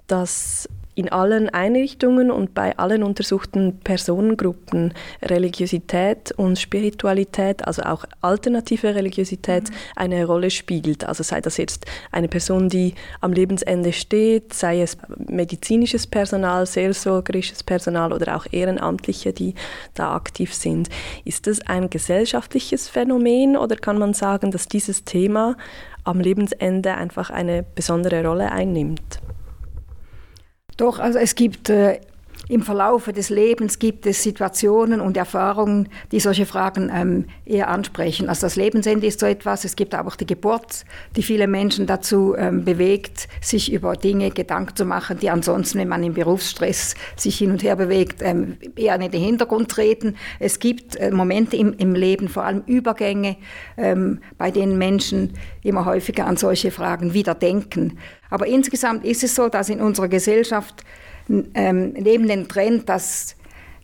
dass 0.05 0.69
in 1.01 1.11
allen 1.11 1.49
Einrichtungen 1.49 2.29
und 2.29 2.53
bei 2.53 2.77
allen 2.77 3.01
untersuchten 3.01 3.79
Personengruppen 3.83 4.93
Religiosität 5.23 6.31
und 6.33 6.59
Spiritualität, 6.59 7.65
also 7.65 7.81
auch 7.81 8.05
alternative 8.21 8.93
Religiosität, 8.93 9.71
mhm. 9.71 9.75
eine 9.95 10.25
Rolle 10.25 10.51
spielt. 10.51 11.03
Also 11.03 11.23
sei 11.23 11.41
das 11.41 11.57
jetzt 11.57 11.87
eine 12.11 12.27
Person, 12.27 12.69
die 12.69 12.93
am 13.19 13.33
Lebensende 13.33 13.93
steht, 13.93 14.53
sei 14.53 14.81
es 14.81 14.95
medizinisches 15.17 16.05
Personal, 16.05 16.67
seelsorgerisches 16.67 17.63
Personal 17.63 18.13
oder 18.13 18.35
auch 18.35 18.45
Ehrenamtliche, 18.51 19.33
die 19.33 19.55
da 19.95 20.13
aktiv 20.13 20.53
sind. 20.53 20.89
Ist 21.25 21.47
das 21.47 21.61
ein 21.61 21.89
gesellschaftliches 21.89 22.87
Phänomen 22.89 23.57
oder 23.57 23.75
kann 23.75 23.97
man 23.97 24.13
sagen, 24.13 24.51
dass 24.51 24.67
dieses 24.67 25.03
Thema 25.03 25.57
am 26.03 26.19
Lebensende 26.19 26.93
einfach 26.93 27.31
eine 27.31 27.63
besondere 27.63 28.23
Rolle 28.23 28.51
einnimmt? 28.51 29.19
Doch, 30.77 30.99
also 30.99 31.19
es 31.19 31.35
gibt 31.35 31.69
äh, 31.69 31.99
im 32.49 32.63
Verlaufe 32.63 33.13
des 33.13 33.29
Lebens 33.29 33.79
gibt 33.79 34.05
es 34.05 34.23
Situationen 34.23 34.99
und 34.99 35.15
Erfahrungen, 35.15 35.89
die 36.11 36.19
solche 36.19 36.45
Fragen 36.45 36.91
ähm, 36.93 37.25
eher 37.45 37.69
ansprechen. 37.69 38.29
Also 38.29 38.41
das 38.41 38.55
Lebensende 38.55 39.07
ist 39.07 39.19
so 39.19 39.25
etwas, 39.25 39.63
es 39.63 39.75
gibt 39.75 39.93
aber 39.93 40.09
auch 40.09 40.15
die 40.15 40.25
Geburt, 40.25 40.85
die 41.15 41.23
viele 41.23 41.47
Menschen 41.47 41.87
dazu 41.87 42.35
ähm, 42.35 42.65
bewegt, 42.65 43.27
sich 43.41 43.71
über 43.71 43.95
Dinge 43.95 44.31
Gedanken 44.31 44.75
zu 44.75 44.85
machen, 44.85 45.19
die 45.19 45.29
ansonsten, 45.29 45.79
wenn 45.79 45.87
man 45.87 46.03
im 46.03 46.13
Berufsstress 46.13 46.95
sich 47.15 47.37
hin 47.37 47.51
und 47.51 47.63
her 47.63 47.75
bewegt, 47.75 48.21
ähm, 48.21 48.57
eher 48.75 48.95
in 48.95 49.11
den 49.11 49.23
Hintergrund 49.23 49.69
treten. 49.69 50.15
Es 50.39 50.59
gibt 50.59 50.95
äh, 50.95 51.11
Momente 51.11 51.55
im, 51.55 51.73
im, 51.73 51.93
Leben, 51.95 52.27
vor 52.27 52.43
allem 52.43 52.63
Übergänge, 52.65 53.37
ähm, 53.77 54.19
bei 54.37 54.51
denen 54.51 54.77
Menschen 54.77 55.33
immer 55.63 55.85
häufiger 55.85 56.25
an 56.25 56.37
solche 56.37 56.71
Fragen 56.71 57.13
wieder 57.13 57.35
denken. 57.35 57.97
Aber 58.29 58.47
insgesamt 58.47 59.05
ist 59.05 59.23
es 59.23 59.35
so, 59.35 59.49
dass 59.49 59.69
in 59.69 59.81
unserer 59.81 60.07
Gesellschaft 60.07 60.83
ähm, 61.29 61.93
neben 61.93 62.27
dem 62.27 62.47
Trend, 62.47 62.89
dass 62.89 63.35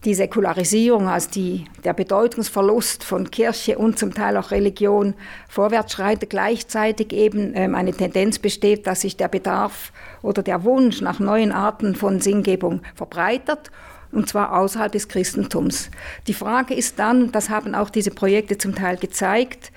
die 0.05 0.13
Säkularisierung, 0.13 1.07
also 1.07 1.29
die, 1.31 1.65
der 1.83 1.93
Bedeutungsverlust 1.93 3.03
von 3.03 3.31
Kirche 3.31 3.77
und 3.77 3.97
zum 3.97 4.13
Teil 4.13 4.37
auch 4.37 4.51
Religion 4.51 5.15
vorwärts 5.49 5.93
schreitet, 5.93 6.29
gleichzeitig 6.29 7.11
eben 7.13 7.51
ähm, 7.55 7.75
eine 7.75 7.93
Tendenz 7.93 8.39
besteht, 8.39 8.87
dass 8.87 9.01
sich 9.01 9.17
der 9.17 9.27
Bedarf 9.27 9.91
oder 10.21 10.43
der 10.43 10.63
Wunsch 10.63 11.01
nach 11.01 11.19
neuen 11.19 11.51
Arten 11.51 11.95
von 11.95 12.21
Sinngebung 12.21 12.81
verbreitert 12.95 13.71
und 14.11 14.29
zwar 14.29 14.57
außerhalb 14.57 14.91
des 14.91 15.07
Christentums. 15.07 15.89
Die 16.27 16.33
Frage 16.33 16.73
ist 16.73 16.99
dann, 16.99 17.31
das 17.31 17.49
haben 17.49 17.75
auch 17.75 17.89
diese 17.89 18.11
Projekte 18.11 18.57
zum 18.57 18.75
Teil 18.75 18.97
gezeigt, 18.97 19.71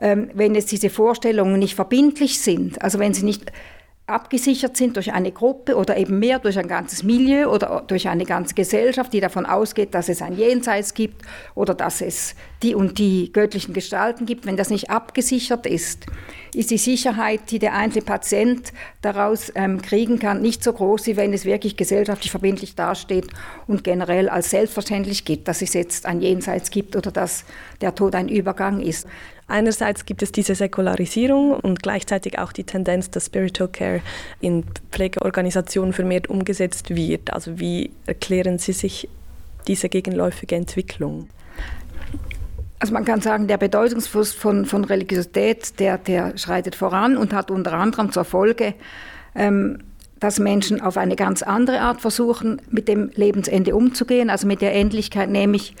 ähm, 0.00 0.30
wenn 0.34 0.54
jetzt 0.54 0.72
diese 0.72 0.90
Vorstellungen 0.90 1.58
nicht 1.58 1.74
verbindlich 1.74 2.40
sind, 2.40 2.80
also 2.82 2.98
wenn 2.98 3.14
sie 3.14 3.24
nicht 3.24 3.52
abgesichert 4.08 4.76
sind 4.76 4.96
durch 4.96 5.12
eine 5.12 5.32
Gruppe 5.32 5.76
oder 5.76 5.96
eben 5.96 6.18
mehr 6.18 6.38
durch 6.38 6.58
ein 6.58 6.66
ganzes 6.66 7.02
Milieu 7.02 7.48
oder 7.48 7.84
durch 7.86 8.08
eine 8.08 8.24
ganze 8.24 8.54
Gesellschaft, 8.54 9.12
die 9.12 9.20
davon 9.20 9.46
ausgeht, 9.46 9.94
dass 9.94 10.08
es 10.08 10.22
ein 10.22 10.36
Jenseits 10.36 10.94
gibt 10.94 11.22
oder 11.54 11.74
dass 11.74 12.00
es 12.00 12.34
die 12.62 12.74
und 12.74 12.98
die 12.98 13.32
göttlichen 13.32 13.74
Gestalten 13.74 14.26
gibt. 14.26 14.46
Wenn 14.46 14.56
das 14.56 14.70
nicht 14.70 14.90
abgesichert 14.90 15.66
ist, 15.66 16.06
ist 16.54 16.70
die 16.70 16.78
Sicherheit, 16.78 17.50
die 17.50 17.58
der 17.58 17.74
einzelne 17.74 18.04
Patient 18.04 18.72
daraus 19.02 19.52
ähm, 19.54 19.82
kriegen 19.82 20.18
kann, 20.18 20.40
nicht 20.40 20.64
so 20.64 20.72
groß, 20.72 21.06
wie 21.06 21.16
wenn 21.16 21.32
es 21.32 21.44
wirklich 21.44 21.76
gesellschaftlich 21.76 22.30
verbindlich 22.30 22.74
dasteht 22.74 23.26
und 23.66 23.84
generell 23.84 24.28
als 24.28 24.50
selbstverständlich 24.50 25.24
gibt, 25.24 25.48
dass 25.48 25.60
es 25.60 25.74
jetzt 25.74 26.06
ein 26.06 26.20
Jenseits 26.20 26.70
gibt 26.70 26.96
oder 26.96 27.10
dass 27.10 27.44
der 27.80 27.94
Tod 27.94 28.14
ein 28.14 28.28
Übergang 28.28 28.80
ist. 28.80 29.06
Einerseits 29.48 30.04
gibt 30.04 30.22
es 30.22 30.30
diese 30.30 30.54
Säkularisierung 30.54 31.52
und 31.52 31.82
gleichzeitig 31.82 32.38
auch 32.38 32.52
die 32.52 32.64
Tendenz, 32.64 33.10
dass 33.10 33.26
Spiritual 33.26 33.70
Care 33.70 34.00
in 34.40 34.64
Pflegeorganisationen 34.92 35.94
vermehrt 35.94 36.28
umgesetzt 36.28 36.94
wird. 36.94 37.32
Also 37.32 37.58
wie 37.58 37.90
erklären 38.06 38.58
Sie 38.58 38.72
sich 38.72 39.08
diese 39.66 39.88
gegenläufige 39.88 40.54
Entwicklung? 40.54 41.28
Also 42.78 42.92
man 42.92 43.06
kann 43.06 43.22
sagen, 43.22 43.48
der 43.48 43.56
Bedeutungsverlust 43.56 44.36
von, 44.36 44.66
von 44.66 44.84
Religiosität, 44.84 45.80
der, 45.80 45.98
der 45.98 46.36
schreitet 46.36 46.74
voran 46.74 47.16
und 47.16 47.32
hat 47.32 47.50
unter 47.50 47.72
anderem 47.72 48.12
zur 48.12 48.24
Folge, 48.24 48.74
ähm, 49.34 49.78
dass 50.20 50.38
Menschen 50.38 50.80
auf 50.80 50.96
eine 50.96 51.16
ganz 51.16 51.42
andere 51.42 51.80
Art 51.80 52.00
versuchen, 52.00 52.60
mit 52.70 52.88
dem 52.88 53.10
Lebensende 53.14 53.74
umzugehen, 53.74 54.30
also 54.30 54.46
mit 54.46 54.60
der 54.60 54.74
Endlichkeit, 54.74 55.30
nämlich, 55.30 55.74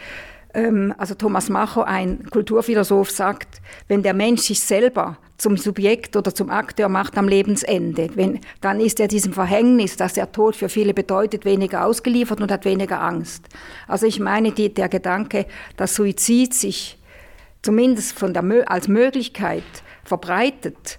also 0.52 1.14
Thomas 1.14 1.48
Macho, 1.48 1.82
ein 1.82 2.24
Kulturphilosoph, 2.30 3.10
sagt, 3.10 3.60
wenn 3.86 4.02
der 4.02 4.14
Mensch 4.14 4.42
sich 4.42 4.60
selber 4.60 5.18
zum 5.36 5.56
Subjekt 5.56 6.16
oder 6.16 6.34
zum 6.34 6.50
Akteur 6.50 6.88
macht 6.88 7.16
am 7.16 7.28
Lebensende, 7.28 8.08
wenn, 8.14 8.40
dann 8.60 8.80
ist 8.80 8.98
er 8.98 9.08
diesem 9.08 9.32
Verhängnis, 9.32 9.96
dass 9.96 10.14
der 10.14 10.32
Tod 10.32 10.56
für 10.56 10.68
viele 10.68 10.94
bedeutet, 10.94 11.44
weniger 11.44 11.84
ausgeliefert 11.84 12.40
und 12.40 12.50
hat 12.50 12.64
weniger 12.64 13.00
Angst. 13.00 13.44
Also 13.86 14.06
ich 14.06 14.18
meine, 14.18 14.52
die, 14.52 14.72
der 14.72 14.88
Gedanke, 14.88 15.46
dass 15.76 15.94
Suizid 15.94 16.54
sich 16.54 16.98
zumindest 17.62 18.18
von 18.18 18.34
der, 18.34 18.44
als 18.70 18.88
Möglichkeit 18.88 19.64
verbreitet, 20.04 20.98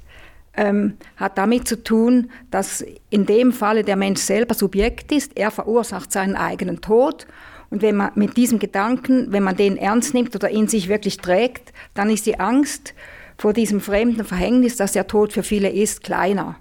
ähm, 0.56 0.98
hat 1.18 1.38
damit 1.38 1.68
zu 1.68 1.84
tun, 1.84 2.32
dass 2.52 2.84
in 3.10 3.26
dem 3.26 3.52
Falle 3.52 3.84
der 3.84 3.96
Mensch 3.96 4.22
selber 4.22 4.54
Subjekt 4.54 5.12
ist, 5.12 5.38
er 5.38 5.52
verursacht 5.52 6.12
seinen 6.12 6.36
eigenen 6.36 6.82
Tod 6.82 7.28
und 7.70 7.82
wenn 7.82 7.96
man 7.96 8.12
mit 8.16 8.36
diesem 8.38 8.60
Gedanken, 8.60 9.32
wenn 9.32 9.44
man 9.44 9.56
den 9.56 9.78
ernst 9.78 10.14
nimmt 10.14 10.36
oder 10.36 10.50
in 10.50 10.68
sich 10.68 10.90
wirklich 10.90 11.18
trägt, 11.18 11.72
dann 11.94 12.10
ist 12.10 12.26
die 12.26 12.40
Angst 12.40 12.94
vor 13.38 13.54
diesem 13.54 13.80
fremden 13.80 14.26
Verhängnis, 14.26 14.76
das 14.76 14.94
der 14.94 15.08
Tod 15.08 15.34
für 15.34 15.44
viele 15.44 15.70
ist, 15.70 16.04
kleiner. 16.04 16.56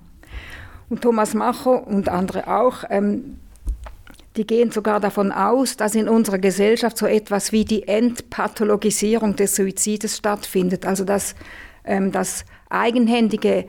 Und 0.88 1.02
Thomas 1.02 1.34
Macho 1.34 1.74
und 1.74 2.08
andere 2.08 2.46
auch, 2.46 2.84
ähm, 2.90 3.38
die 4.36 4.46
gehen 4.46 4.70
sogar 4.70 5.00
davon 5.00 5.32
aus, 5.32 5.76
dass 5.76 5.94
in 5.94 6.08
unserer 6.08 6.38
Gesellschaft 6.38 6.96
so 6.96 7.06
etwas 7.06 7.50
wie 7.50 7.64
die 7.64 7.88
Entpathologisierung 7.88 9.34
des 9.34 9.56
Suizides 9.56 10.16
stattfindet. 10.16 10.86
Also 10.86 11.04
dass 11.04 11.34
ähm, 11.84 12.12
das 12.12 12.44
eigenhändige 12.68 13.64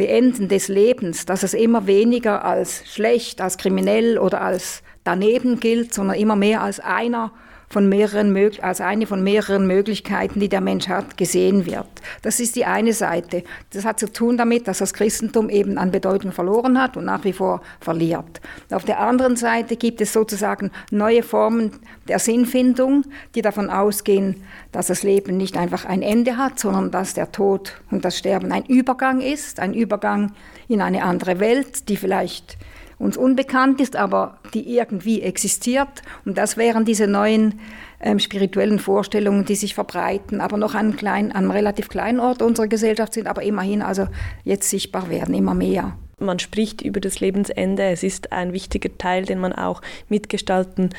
Beenden 0.00 0.48
des 0.48 0.68
Lebens, 0.68 1.26
dass 1.26 1.42
es 1.42 1.52
immer 1.52 1.86
weniger 1.86 2.42
als 2.42 2.84
schlecht, 2.90 3.42
als 3.42 3.58
kriminell 3.58 4.16
oder 4.16 4.40
als 4.40 4.82
daneben 5.04 5.60
gilt, 5.60 5.92
sondern 5.92 6.16
immer 6.16 6.36
mehr 6.36 6.62
als 6.62 6.80
einer 6.80 7.34
von 7.70 7.88
mehreren, 7.88 8.36
als 8.62 8.80
eine 8.80 9.06
von 9.06 9.22
mehreren 9.22 9.68
Möglichkeiten, 9.68 10.40
die 10.40 10.48
der 10.48 10.60
Mensch 10.60 10.88
hat, 10.88 11.16
gesehen 11.16 11.66
wird. 11.66 11.86
Das 12.22 12.40
ist 12.40 12.56
die 12.56 12.64
eine 12.64 12.92
Seite. 12.92 13.44
Das 13.72 13.84
hat 13.84 14.00
zu 14.00 14.12
tun 14.12 14.36
damit, 14.36 14.66
dass 14.66 14.78
das 14.78 14.92
Christentum 14.92 15.48
eben 15.48 15.78
an 15.78 15.92
Bedeutung 15.92 16.32
verloren 16.32 16.82
hat 16.82 16.96
und 16.96 17.04
nach 17.04 17.22
wie 17.22 17.32
vor 17.32 17.62
verliert. 17.80 18.40
Auf 18.72 18.84
der 18.84 18.98
anderen 18.98 19.36
Seite 19.36 19.76
gibt 19.76 20.00
es 20.00 20.12
sozusagen 20.12 20.72
neue 20.90 21.22
Formen 21.22 21.78
der 22.08 22.18
Sinnfindung, 22.18 23.04
die 23.36 23.42
davon 23.42 23.70
ausgehen, 23.70 24.42
dass 24.72 24.88
das 24.88 25.04
Leben 25.04 25.36
nicht 25.36 25.56
einfach 25.56 25.84
ein 25.84 26.02
Ende 26.02 26.36
hat, 26.36 26.58
sondern 26.58 26.90
dass 26.90 27.14
der 27.14 27.30
Tod 27.30 27.80
und 27.92 28.04
das 28.04 28.18
Sterben 28.18 28.50
ein 28.50 28.64
Übergang 28.64 29.20
ist, 29.20 29.60
ein 29.60 29.74
Übergang 29.74 30.32
in 30.66 30.82
eine 30.82 31.04
andere 31.04 31.38
Welt, 31.38 31.88
die 31.88 31.96
vielleicht 31.96 32.58
uns 33.00 33.16
unbekannt 33.16 33.80
ist, 33.80 33.96
aber 33.96 34.38
die 34.54 34.76
irgendwie 34.76 35.22
existiert. 35.22 36.02
Und 36.24 36.38
das 36.38 36.56
wären 36.56 36.84
diese 36.84 37.06
neuen 37.06 37.58
ähm, 38.00 38.18
spirituellen 38.18 38.78
Vorstellungen, 38.78 39.44
die 39.46 39.56
sich 39.56 39.74
verbreiten, 39.74 40.40
aber 40.40 40.58
noch 40.58 40.74
an, 40.74 40.96
klein, 40.96 41.32
an 41.32 41.44
einem 41.44 41.50
relativ 41.50 41.88
kleinen 41.88 42.20
Ort 42.20 42.42
unserer 42.42 42.68
Gesellschaft 42.68 43.14
sind, 43.14 43.26
aber 43.26 43.42
immerhin 43.42 43.82
also 43.82 44.06
jetzt 44.44 44.68
sichtbar 44.68 45.08
werden, 45.08 45.34
immer 45.34 45.54
mehr 45.54 45.96
man 46.20 46.38
spricht 46.38 46.82
über 46.82 47.00
das 47.00 47.20
Lebensende. 47.20 47.84
Es 47.84 48.02
ist 48.02 48.32
ein 48.32 48.52
wichtiger 48.52 48.96
Teil, 48.98 49.24
den 49.24 49.38
man 49.38 49.52
auch 49.52 49.82
mitgestalten 50.08 50.90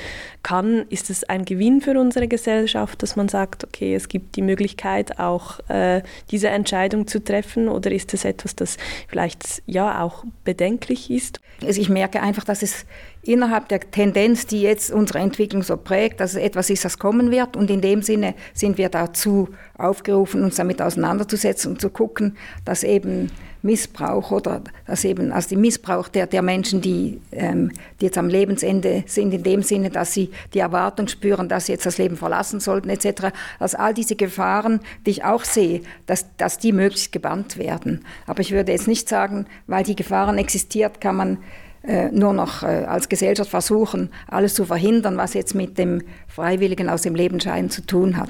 kann. 0.44 0.86
Ist 0.90 1.10
es 1.10 1.24
ein 1.24 1.46
Gewinn 1.46 1.82
für 1.82 2.00
unsere 2.00 2.28
Gesellschaft, 2.28 3.02
dass 3.04 3.16
man 3.16 3.30
sagt, 3.30 3.64
okay, 3.64 3.96
es 3.96 4.08
gibt 4.10 4.36
die 4.36 4.42
Möglichkeit, 4.42 5.20
auch 5.20 5.60
äh, 5.70 6.02
diese 6.32 6.50
Entscheidung 6.50 7.08
zu 7.08 7.24
treffen? 7.24 7.70
Oder 7.70 7.92
ist 7.92 8.14
es 8.14 8.26
etwas, 8.26 8.56
das 8.56 8.78
vielleicht 9.08 9.62
ja 9.66 10.04
auch 10.04 10.24
bedenklich 10.44 11.10
ist? 11.12 11.40
Also 11.64 11.80
ich 11.80 11.90
merke 11.90 12.22
einfach, 12.22 12.44
dass 12.44 12.64
es 12.64 12.86
innerhalb 13.24 13.70
der 13.70 13.80
Tendenz, 13.80 14.48
die 14.48 14.62
jetzt 14.62 14.92
unsere 14.92 15.20
Entwicklung 15.20 15.62
so 15.62 15.78
prägt, 15.78 16.20
dass 16.20 16.32
es 16.32 16.38
etwas 16.38 16.70
ist, 16.70 16.86
das 16.86 16.98
kommen 16.98 17.30
wird. 17.30 17.56
Und 17.56 17.70
in 17.70 17.82
dem 17.82 18.02
Sinne 18.02 18.34
sind 18.54 18.78
wir 18.78 18.90
dazu 18.90 19.50
aufgerufen, 19.78 20.44
uns 20.44 20.56
damit 20.56 20.82
auseinanderzusetzen 20.82 21.74
und 21.74 21.82
zu 21.82 21.90
gucken, 21.90 22.38
dass 22.66 22.84
eben 22.84 23.32
Missbrauch 23.64 24.32
oder 24.32 24.62
das 24.88 25.06
eben 25.06 25.32
also 25.32 25.50
die 25.50 25.56
Missbrauch 25.56 26.08
der, 26.08 26.28
der 26.28 26.42
Menschen, 26.42 26.82
die, 26.82 27.22
ähm, 27.32 27.72
die 28.00 28.06
jetzt 28.06 28.18
am 28.18 28.28
Lebensende 28.28 29.04
sind, 29.08 29.34
in 29.34 29.44
dem 29.44 29.64
Sinne, 29.64 29.90
dass 29.90 30.14
sie 30.14 30.32
die 30.54 30.60
Erwartung 30.60 31.08
spüren, 31.08 31.48
dass 31.48 31.68
sie 31.68 31.74
jetzt 31.74 31.86
das 31.86 31.98
Leben 31.98 32.18
verlassen 32.18 32.60
sollten 32.60 32.90
etc. 32.90 33.34
Also 33.60 33.78
all 33.78 33.94
diese 33.94 34.16
Gefahren, 34.16 34.80
die 35.06 35.12
ich 35.12 35.24
auch 35.24 35.44
sehe, 35.44 35.82
dass, 36.06 36.26
dass 36.38 36.58
die 36.58 36.72
möglichst 36.72 37.12
gebannt 37.12 37.58
werden. 37.58 38.04
Aber 38.26 38.42
ich 38.42 38.52
würde 38.52 38.72
jetzt 38.72 38.88
nicht 38.88 39.08
sagen, 39.08 39.46
weil 39.68 39.84
die 39.84 39.96
Gefahren 39.96 40.38
existiert, 40.38 41.02
kann 41.02 41.16
man 41.16 41.38
äh, 41.84 42.10
nur 42.12 42.34
noch 42.34 42.64
äh, 42.64 42.86
als 42.86 43.10
Gesellschaft 43.10 43.50
versuchen, 43.50 44.10
alles 44.28 44.54
zu 44.54 44.66
verhindern, 44.66 45.18
was 45.18 45.34
jetzt 45.34 45.56
mit 45.56 45.78
dem 45.78 46.04
Freiwilligen 46.28 46.90
aus 46.90 47.02
dem 47.02 47.16
Leben 47.16 47.40
scheiden 47.40 47.70
zu 47.70 47.86
tun 47.86 48.18
hat. 48.18 48.30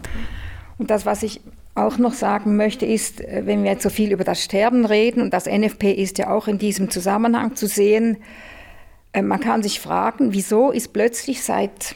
Und 0.77 0.89
das, 0.89 1.05
was 1.05 1.21
ich 1.23 1.41
auch 1.75 1.97
noch 1.97 2.13
sagen 2.13 2.57
möchte, 2.57 2.85
ist, 2.85 3.21
äh, 3.21 3.43
wenn 3.45 3.63
wir 3.63 3.71
jetzt 3.71 3.83
so 3.83 3.89
viel 3.89 4.11
über 4.11 4.23
das 4.23 4.43
Sterben 4.43 4.85
reden, 4.85 5.21
und 5.21 5.33
das 5.33 5.45
NFP 5.45 5.91
ist 5.91 6.17
ja 6.17 6.29
auch 6.29 6.47
in 6.47 6.57
diesem 6.57 6.89
Zusammenhang 6.89 7.55
zu 7.55 7.67
sehen, 7.67 8.17
äh, 9.13 9.21
man 9.21 9.39
kann 9.39 9.63
sich 9.63 9.79
fragen, 9.79 10.33
wieso 10.33 10.71
ist 10.71 10.93
plötzlich 10.93 11.43
seit 11.43 11.95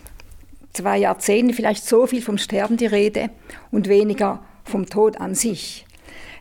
zwei 0.74 0.98
Jahrzehnten 0.98 1.54
vielleicht 1.54 1.86
so 1.86 2.08
viel 2.08 2.22
vom 2.22 2.38
Sterben 2.38 2.78
die 2.78 2.86
Rede 2.86 3.30
und 3.72 3.88
weniger 3.88 4.44
vom 4.64 4.88
Tod 4.88 5.20
an 5.20 5.36
sich. 5.36 5.86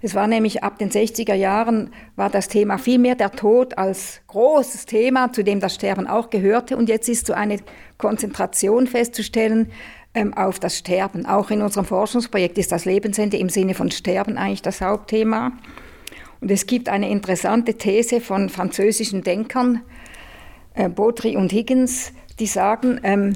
Es 0.03 0.15
war 0.15 0.27
nämlich 0.27 0.63
ab 0.63 0.79
den 0.79 0.91
60er 0.91 1.33
Jahren 1.33 1.91
war 2.15 2.29
das 2.29 2.49
Thema 2.49 2.77
viel 2.77 2.99
mehr 2.99 3.15
der 3.15 3.33
Tod 3.33 3.79
als 3.79 4.21
großes 4.27 4.85
Thema, 4.85 5.33
zu 5.33 5.43
dem 5.43 5.61
das 5.61 5.77
Sterben 5.77 6.07
auch 6.07 6.29
gehörte. 6.29 6.77
Und 6.77 6.91
jetzt 6.91 7.09
ist 7.09 7.27
so 7.27 7.33
eine 7.33 7.59
Konzentration 7.97 8.87
festzustellen 8.87 9.71
auf 10.37 10.59
das 10.59 10.79
Sterben. 10.79 11.27
Auch 11.27 11.51
in 11.51 11.63
unserem 11.63 11.87
Forschungsprojekt 11.87 12.59
ist 12.59 12.73
das 12.73 12.85
Lebensende 12.85 13.37
im 13.37 13.49
Sinne 13.49 13.75
von 13.75 13.91
Sterben 13.91 14.39
eigentlich 14.39 14.63
das 14.63 14.81
Hauptthema. 14.81 15.53
Und 16.41 16.51
es 16.51 16.67
gibt 16.67 16.89
eine 16.89 17.11
interessante 17.11 17.75
These 17.75 18.21
von 18.21 18.49
französischen 18.49 19.23
Denkern, 19.23 19.81
äh, 20.75 20.89
Baudry 20.89 21.37
und 21.37 21.53
Higgins, 21.53 22.13
die 22.39 22.47
sagen, 22.47 23.01
ähm, 23.03 23.35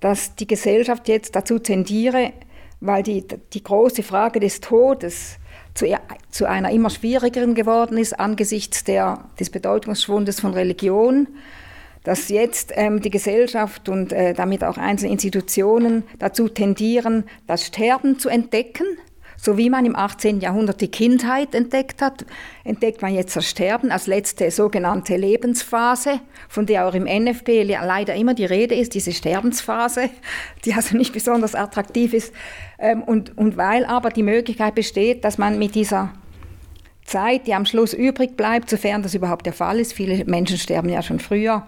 dass 0.00 0.34
die 0.34 0.46
Gesellschaft 0.46 1.08
jetzt 1.08 1.36
dazu 1.36 1.58
tendiere, 1.58 2.32
weil 2.80 3.02
die, 3.02 3.24
die 3.52 3.62
große 3.62 4.02
Frage 4.02 4.40
des 4.40 4.60
Todes 4.60 5.38
zu, 5.74 5.86
zu 6.30 6.48
einer 6.48 6.70
immer 6.70 6.90
schwierigeren 6.90 7.54
geworden 7.54 7.98
ist 7.98 8.18
angesichts 8.18 8.84
der, 8.84 9.24
des 9.38 9.50
Bedeutungsschwundes 9.50 10.40
von 10.40 10.52
Religion, 10.54 11.28
dass 12.04 12.28
jetzt 12.28 12.72
ähm, 12.74 13.00
die 13.00 13.10
Gesellschaft 13.10 13.88
und 13.88 14.12
äh, 14.12 14.34
damit 14.34 14.64
auch 14.64 14.78
einzelne 14.78 15.12
Institutionen 15.12 16.04
dazu 16.18 16.48
tendieren, 16.48 17.24
das 17.46 17.66
Sterben 17.66 18.18
zu 18.18 18.28
entdecken. 18.28 18.86
So 19.42 19.56
wie 19.56 19.70
man 19.70 19.86
im 19.86 19.96
18. 19.96 20.40
Jahrhundert 20.40 20.82
die 20.82 20.90
Kindheit 20.90 21.54
entdeckt 21.54 22.02
hat, 22.02 22.26
entdeckt 22.62 23.00
man 23.00 23.14
jetzt 23.14 23.34
das 23.34 23.48
Sterben 23.48 23.90
als 23.90 24.06
letzte 24.06 24.50
sogenannte 24.50 25.16
Lebensphase, 25.16 26.20
von 26.46 26.66
der 26.66 26.86
auch 26.86 26.92
im 26.92 27.04
NFP 27.04 27.62
leider 27.62 28.14
immer 28.14 28.34
die 28.34 28.44
Rede 28.44 28.74
ist, 28.74 28.92
diese 28.92 29.12
Sterbensphase, 29.12 30.10
die 30.66 30.74
also 30.74 30.94
nicht 30.94 31.14
besonders 31.14 31.54
attraktiv 31.54 32.12
ist. 32.12 32.34
Ähm, 32.78 33.02
und, 33.02 33.38
und 33.38 33.56
weil 33.56 33.86
aber 33.86 34.10
die 34.10 34.22
Möglichkeit 34.22 34.74
besteht, 34.74 35.24
dass 35.24 35.38
man 35.38 35.58
mit 35.58 35.74
dieser 35.74 36.12
Zeit, 37.10 37.46
die 37.46 37.54
am 37.54 37.66
Schluss 37.66 37.92
übrig 37.92 38.36
bleibt, 38.36 38.70
sofern 38.70 39.02
das 39.02 39.14
überhaupt 39.14 39.44
der 39.44 39.52
Fall 39.52 39.78
ist, 39.80 39.92
viele 39.92 40.24
Menschen 40.24 40.56
sterben 40.56 40.88
ja 40.88 41.02
schon 41.02 41.18
früher, 41.18 41.66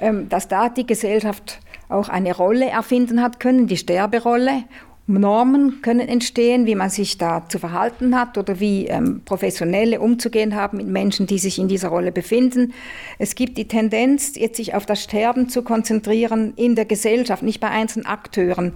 ähm, 0.00 0.28
dass 0.28 0.48
da 0.48 0.68
die 0.68 0.86
Gesellschaft 0.86 1.60
auch 1.88 2.08
eine 2.08 2.34
Rolle 2.34 2.68
erfinden 2.68 3.22
hat 3.22 3.40
können, 3.40 3.66
die 3.66 3.76
Sterberolle. 3.76 4.64
Normen 5.08 5.82
können 5.82 6.08
entstehen, 6.08 6.64
wie 6.64 6.76
man 6.76 6.88
sich 6.88 7.18
da 7.18 7.48
zu 7.48 7.58
verhalten 7.58 8.18
hat 8.18 8.38
oder 8.38 8.60
wie 8.60 8.86
ähm, 8.86 9.22
Professionelle 9.24 10.00
umzugehen 10.00 10.54
haben 10.54 10.76
mit 10.78 10.86
Menschen, 10.86 11.26
die 11.26 11.38
sich 11.38 11.58
in 11.58 11.68
dieser 11.68 11.88
Rolle 11.88 12.12
befinden. 12.12 12.72
Es 13.18 13.34
gibt 13.34 13.58
die 13.58 13.66
Tendenz, 13.66 14.36
jetzt 14.36 14.56
sich 14.56 14.74
auf 14.74 14.86
das 14.86 15.02
Sterben 15.02 15.48
zu 15.48 15.62
konzentrieren 15.62 16.54
in 16.56 16.76
der 16.76 16.84
Gesellschaft, 16.84 17.42
nicht 17.42 17.60
bei 17.60 17.68
einzelnen 17.68 18.06
Akteuren, 18.06 18.74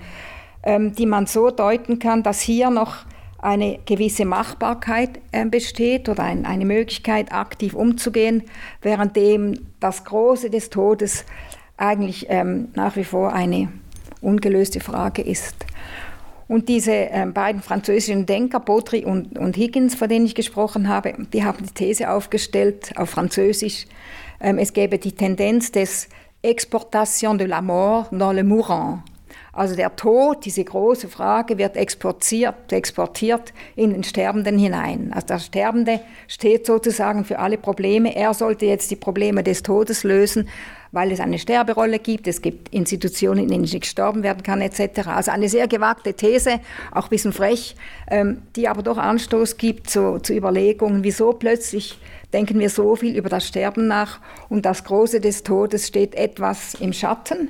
ähm, 0.65 0.93
die 0.93 1.07
man 1.07 1.27
so 1.27 1.51
deuten 1.51 2.01
kann, 2.01 2.25
dass 2.25 2.41
hier 2.41 2.71
noch 2.71 3.07
eine 3.47 3.79
gewisse 3.87 4.25
Machbarkeit 4.25 5.21
äh, 5.31 5.47
besteht 5.47 6.09
oder 6.09 6.25
ein, 6.25 6.45
eine 6.45 6.65
Möglichkeit, 6.65 7.33
aktiv 7.33 7.75
umzugehen, 7.75 8.43
währenddem 8.83 9.69
das 9.79 10.05
Große 10.05 10.51
des 10.51 10.69
Todes 10.69 11.25
eigentlich 11.77 12.27
ähm, 12.29 12.69
nach 12.75 12.97
wie 12.97 13.05
vor 13.05 13.33
eine 13.33 13.69
ungelöste 14.21 14.81
Frage 14.81 15.23
ist. 15.23 15.65
Und 16.49 16.69
diese 16.69 16.93
äh, 16.93 17.27
beiden 17.33 17.63
französischen 17.63 18.27
Denker, 18.27 18.59
Baudry 18.59 19.05
und, 19.05 19.39
und, 19.39 19.57
Higgins, 19.57 19.95
von 19.95 20.09
denen 20.09 20.27
ich 20.27 20.35
gesprochen 20.35 20.89
habe, 20.89 21.15
die 21.33 21.45
haben 21.45 21.65
die 21.65 21.73
These 21.73 22.11
aufgestellt 22.11 22.93
auf 22.97 23.11
Französisch, 23.11 23.87
ähm, 24.41 24.59
es 24.59 24.73
gäbe 24.73 24.99
die 24.99 25.13
Tendenz 25.13 25.71
des 25.71 26.09
Exportation 26.43 27.39
de 27.39 27.47
la 27.47 27.63
mort 27.63 28.09
dans 28.11 28.35
le 28.35 28.43
mourant. 28.43 29.03
Also 29.57 29.75
der 29.75 29.97
Tod, 29.97 30.45
diese 30.45 30.63
große 30.63 31.09
Frage, 31.09 31.57
wird 31.57 31.79
exportiert, 31.79 32.71
exportiert 32.71 33.55
in 33.75 33.91
den 33.91 34.05
Sterbenden 34.05 34.59
hinein. 34.59 35.13
Also 35.15 35.29
der 35.29 35.39
Sterbende 35.39 36.01
steht 36.29 36.67
sozusagen 36.67 37.25
für 37.25 37.39
alle 37.39 37.57
Probleme. 37.57 38.15
Er 38.15 38.35
sollte 38.35 38.67
jetzt 38.67 38.91
die 38.91 38.97
Probleme 38.97 39.43
des 39.43 39.63
Todes 39.63 40.05
lösen, 40.05 40.51
weil 40.93 41.11
es 41.11 41.21
eine 41.21 41.39
Sterberolle 41.39 41.99
gibt. 41.99 42.29
Es 42.29 42.43
gibt 42.43 42.69
Institutionen, 42.75 43.45
in 43.45 43.49
denen 43.49 43.81
gestorben 43.81 44.23
werden 44.23 44.43
kann, 44.43 44.61
etc. 44.61 45.09
Also 45.09 45.31
eine 45.31 45.49
sehr 45.49 45.69
gewagte 45.69 46.13
These, 46.13 46.61
auch 46.93 47.05
ein 47.05 47.11
bisschen 47.11 47.33
frech, 47.33 47.77
ähm, 48.11 48.43
die 48.57 48.69
aber 48.69 48.83
doch 48.83 48.99
Anstoß 48.99 49.57
gibt 49.57 49.89
zu, 49.89 50.19
zu 50.19 50.35
Überlegungen, 50.35 51.03
wieso 51.03 51.33
plötzlich 51.33 51.99
denken 52.35 52.59
wir 52.59 52.69
so 52.69 52.95
viel 52.95 53.17
über 53.17 53.31
das 53.31 53.47
Sterben 53.47 53.87
nach 53.87 54.21
und 54.51 54.67
das 54.67 54.85
Große 54.85 55.21
des 55.21 55.45
Todes 55.45 55.87
steht 55.87 56.15
etwas 56.15 56.75
im 56.75 56.93
Schatten. 56.93 57.49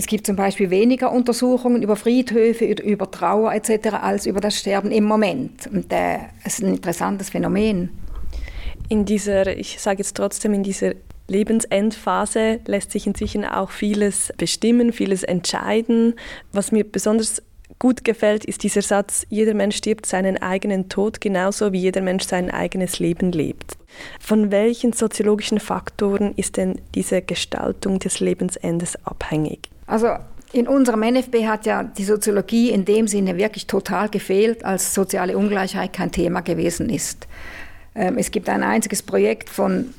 Es 0.00 0.06
gibt 0.06 0.26
zum 0.26 0.34
Beispiel 0.34 0.70
weniger 0.70 1.12
Untersuchungen 1.12 1.82
über 1.82 1.94
Friedhöfe, 1.94 2.64
über 2.64 3.10
Trauer 3.10 3.52
etc. 3.52 3.88
als 4.00 4.24
über 4.24 4.40
das 4.40 4.58
Sterben 4.58 4.90
im 4.92 5.04
Moment. 5.04 5.66
Und 5.66 5.92
äh, 5.92 6.20
es 6.42 6.54
ist 6.54 6.62
ein 6.62 6.74
interessantes 6.74 7.28
Phänomen. 7.28 7.90
In 8.88 9.04
dieser, 9.04 9.54
ich 9.58 9.78
sage 9.78 9.98
jetzt 9.98 10.16
trotzdem, 10.16 10.54
in 10.54 10.62
dieser 10.62 10.94
Lebensendphase 11.28 12.60
lässt 12.64 12.92
sich 12.92 13.06
inzwischen 13.06 13.44
auch 13.44 13.70
vieles 13.70 14.32
bestimmen, 14.38 14.94
vieles 14.94 15.22
entscheiden. 15.22 16.14
Was 16.50 16.72
mir 16.72 16.90
besonders 16.90 17.42
gut 17.78 18.02
gefällt, 18.02 18.46
ist 18.46 18.62
dieser 18.62 18.80
Satz, 18.80 19.26
jeder 19.28 19.52
Mensch 19.52 19.76
stirbt 19.76 20.06
seinen 20.06 20.38
eigenen 20.38 20.88
Tod, 20.88 21.20
genauso 21.20 21.74
wie 21.74 21.78
jeder 21.80 22.00
Mensch 22.00 22.24
sein 22.24 22.50
eigenes 22.50 23.00
Leben 23.00 23.32
lebt. 23.32 23.76
Von 24.18 24.50
welchen 24.50 24.94
soziologischen 24.94 25.60
Faktoren 25.60 26.32
ist 26.36 26.56
denn 26.56 26.80
diese 26.94 27.20
Gestaltung 27.20 27.98
des 27.98 28.20
Lebensendes 28.20 28.96
abhängig? 29.04 29.68
Also 29.90 30.06
in 30.52 30.68
unserem 30.68 31.00
NFB 31.00 31.46
hat 31.46 31.66
ja 31.66 31.82
die 31.82 32.04
Soziologie 32.04 32.70
in 32.70 32.84
dem 32.84 33.08
Sinne 33.08 33.36
wirklich 33.36 33.66
total 33.66 34.08
gefehlt, 34.08 34.64
als 34.64 34.94
soziale 34.94 35.36
Ungleichheit 35.36 35.92
kein 35.92 36.12
Thema 36.12 36.42
gewesen 36.42 36.88
ist. 36.88 37.26
Ähm, 37.96 38.16
es 38.16 38.30
gibt 38.30 38.48
ein 38.48 38.62
einziges 38.62 39.02
Projekt 39.02 39.50
von 39.50 39.92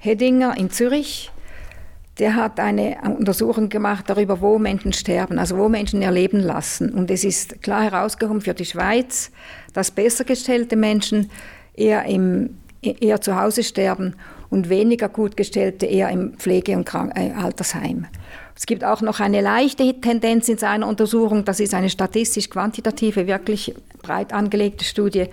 Hedinger 0.00 0.54
in 0.58 0.70
Zürich, 0.70 1.30
der 2.18 2.34
hat 2.34 2.60
eine 2.60 2.98
Untersuchung 3.16 3.70
gemacht 3.70 4.04
darüber, 4.08 4.40
wo 4.42 4.58
Menschen 4.58 4.92
sterben, 4.92 5.38
also 5.38 5.56
wo 5.56 5.68
Menschen 5.68 6.02
ihr 6.02 6.10
Leben 6.10 6.40
lassen. 6.40 6.92
Und 6.92 7.10
es 7.10 7.24
ist 7.24 7.62
klar 7.62 7.84
herausgekommen 7.84 8.42
für 8.42 8.54
die 8.54 8.64
Schweiz, 8.66 9.30
dass 9.72 9.90
besser 9.92 10.24
gestellte 10.24 10.76
Menschen 10.76 11.30
eher, 11.74 12.04
im, 12.04 12.58
eher 12.82 13.20
zu 13.20 13.40
Hause 13.40 13.62
sterben 13.62 14.16
und 14.50 14.68
weniger 14.68 15.08
gut 15.08 15.36
gestellte 15.36 15.86
eher 15.86 16.10
im 16.10 16.34
Pflege- 16.34 16.76
und 16.76 16.84
Krank 16.84 17.12
äh, 17.16 17.30
Altersheim. 17.32 18.06
Es 18.58 18.66
gibt 18.66 18.82
auch 18.82 19.02
noch 19.02 19.20
eine 19.20 19.40
leichte 19.40 20.00
Tendenz 20.00 20.48
in 20.48 20.58
seiner 20.58 20.88
Untersuchung, 20.88 21.44
das 21.44 21.60
ist 21.60 21.74
eine 21.74 21.88
statistisch-quantitative, 21.88 23.28
wirklich 23.28 23.72
breit 24.02 24.32
angelegte 24.32 24.84
Studie, 24.84 25.28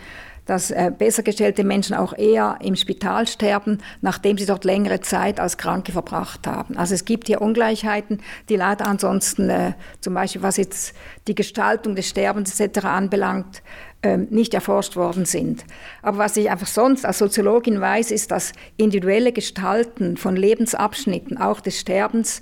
dass 0.46 0.70
äh, 0.70 0.92
besser 0.96 1.24
Menschen 1.64 1.96
auch 1.96 2.16
eher 2.16 2.60
im 2.62 2.76
Spital 2.76 3.26
sterben, 3.26 3.80
nachdem 4.02 4.38
sie 4.38 4.46
dort 4.46 4.64
längere 4.64 5.02
Zeit 5.02 5.40
als 5.40 5.58
Kranke 5.58 5.92
verbracht 5.92 6.46
haben. 6.46 6.78
Also 6.78 6.94
es 6.94 7.04
gibt 7.04 7.26
hier 7.26 7.42
Ungleichheiten, 7.42 8.22
die 8.48 8.58
leider 8.58 8.86
ansonsten, 8.86 9.50
äh, 9.50 9.74
zum 10.02 10.14
Beispiel 10.14 10.44
was 10.44 10.58
jetzt 10.58 10.94
die 11.28 11.34
Gestaltung 11.34 11.96
des 11.96 12.08
Sterbens 12.08 12.60
etc. 12.60 12.86
anbelangt, 12.86 13.64
nicht 14.30 14.54
erforscht 14.54 14.96
worden 14.96 15.26
sind. 15.26 15.66
Aber 16.02 16.18
was 16.18 16.38
ich 16.38 16.50
einfach 16.50 16.68
sonst 16.68 17.06
als 17.06 17.18
Soziologin 17.18 17.82
weiß, 17.82 18.12
ist, 18.12 18.32
dass 18.32 18.54
individuelle 18.78 19.32
Gestalten 19.32 20.18
von 20.18 20.36
Lebensabschnitten, 20.36 21.38
auch 21.38 21.60
des 21.60 21.80
Sterbens, 21.80 22.42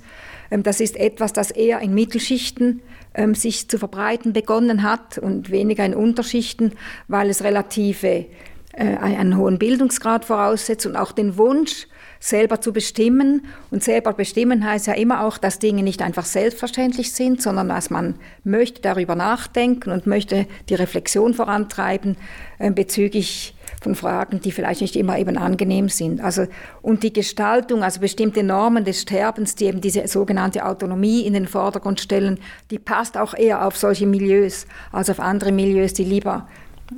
ähm, 0.51 0.63
das 0.63 0.79
ist 0.79 0.95
etwas, 0.97 1.33
das 1.33 1.51
eher 1.51 1.79
in 1.79 1.93
Mittelschichten 1.93 2.81
ähm, 3.13 3.35
sich 3.35 3.67
zu 3.67 3.77
verbreiten 3.77 4.33
begonnen 4.33 4.83
hat 4.83 5.17
und 5.17 5.49
weniger 5.49 5.85
in 5.85 5.95
Unterschichten, 5.95 6.73
weil 7.07 7.29
es 7.29 7.43
relative 7.43 8.25
äh, 8.73 8.97
einen 8.97 9.37
hohen 9.37 9.59
Bildungsgrad 9.59 10.25
voraussetzt 10.25 10.85
und 10.85 10.95
auch 10.95 11.11
den 11.11 11.37
Wunsch, 11.37 11.87
selber 12.23 12.61
zu 12.61 12.71
bestimmen. 12.71 13.45
Und 13.69 13.83
selber 13.83 14.13
bestimmen 14.13 14.65
heißt 14.65 14.87
ja 14.87 14.93
immer 14.93 15.25
auch, 15.25 15.37
dass 15.37 15.59
Dinge 15.59 15.83
nicht 15.83 16.01
einfach 16.01 16.23
selbstverständlich 16.23 17.11
sind, 17.11 17.41
sondern 17.41 17.67
dass 17.67 17.89
man 17.89 18.15
möchte 18.45 18.81
darüber 18.81 19.15
nachdenken 19.15 19.91
und 19.91 20.07
möchte 20.07 20.47
die 20.69 20.75
Reflexion 20.75 21.33
vorantreiben 21.33 22.15
äh, 22.59 22.71
bezüglich 22.71 23.55
von 23.81 23.95
Fragen, 23.95 24.39
die 24.39 24.53
vielleicht 24.53 24.79
nicht 24.79 24.95
immer 24.95 25.19
eben 25.19 25.37
angenehm 25.37 25.89
sind. 25.89 26.21
Also, 26.21 26.47
und 26.81 27.03
die 27.03 27.11
Gestaltung, 27.11 27.83
also 27.83 27.99
bestimmte 27.99 28.41
Normen 28.41 28.85
des 28.85 29.01
Sterbens, 29.01 29.55
die 29.55 29.65
eben 29.65 29.81
diese 29.81 30.07
sogenannte 30.07 30.65
Autonomie 30.65 31.25
in 31.25 31.33
den 31.33 31.47
Vordergrund 31.47 31.99
stellen, 31.99 32.39
die 32.71 32.79
passt 32.79 33.17
auch 33.17 33.33
eher 33.33 33.67
auf 33.67 33.75
solche 33.75 34.07
Milieus 34.07 34.65
als 34.93 35.09
auf 35.09 35.19
andere 35.19 35.51
Milieus, 35.51 35.93
die 35.93 36.05
lieber 36.05 36.47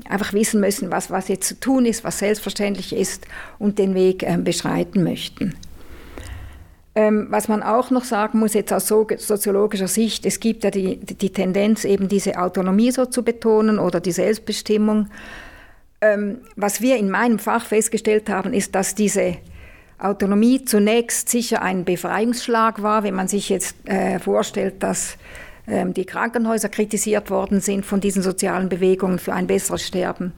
einfach 0.07 0.33
wissen 0.33 0.59
müssen, 0.59 0.91
was, 0.91 1.11
was 1.11 1.27
jetzt 1.27 1.47
zu 1.47 1.59
tun 1.59 1.85
ist, 1.85 2.03
was 2.03 2.19
selbstverständlich 2.19 2.95
ist 2.95 3.25
und 3.59 3.79
den 3.79 3.95
Weg 3.95 4.23
äh, 4.23 4.37
beschreiten 4.37 5.03
möchten. 5.03 5.55
Ähm, 6.97 7.27
was 7.29 7.49
man 7.49 7.61
auch 7.61 7.91
noch 7.91 8.05
sagen 8.05 8.39
muss, 8.39 8.53
jetzt 8.53 8.71
aus 8.71 8.87
so, 8.87 9.05
soziologischer 9.17 9.89
Sicht, 9.89 10.25
es 10.25 10.39
gibt 10.39 10.63
ja 10.63 10.71
die, 10.71 10.97
die 10.97 11.29
Tendenz, 11.29 11.83
eben 11.83 12.07
diese 12.07 12.39
Autonomie 12.39 12.91
so 12.91 13.05
zu 13.05 13.21
betonen 13.23 13.79
oder 13.79 13.99
die 13.99 14.13
Selbstbestimmung. 14.13 15.09
Ähm, 15.99 16.37
was 16.55 16.81
wir 16.81 16.95
in 16.95 17.09
meinem 17.09 17.37
Fach 17.37 17.65
festgestellt 17.65 18.29
haben, 18.29 18.53
ist, 18.53 18.75
dass 18.75 18.95
diese 18.95 19.37
Autonomie 19.97 20.63
zunächst 20.63 21.27
sicher 21.27 21.61
ein 21.61 21.83
Befreiungsschlag 21.83 22.81
war, 22.81 23.03
wenn 23.03 23.13
man 23.13 23.27
sich 23.27 23.49
jetzt 23.49 23.75
äh, 23.89 24.19
vorstellt, 24.19 24.81
dass 24.81 25.17
die 25.67 26.05
Krankenhäuser 26.05 26.69
kritisiert 26.69 27.31
worden 27.31 27.59
sind 27.59 27.87
von 27.87 27.99
diesen 27.99 28.21
sozialen 28.21 28.69
Bewegungen 28.69 29.17
für 29.17 29.33
ein 29.33 29.47
besseres 29.47 29.81
Sterben 29.81 30.33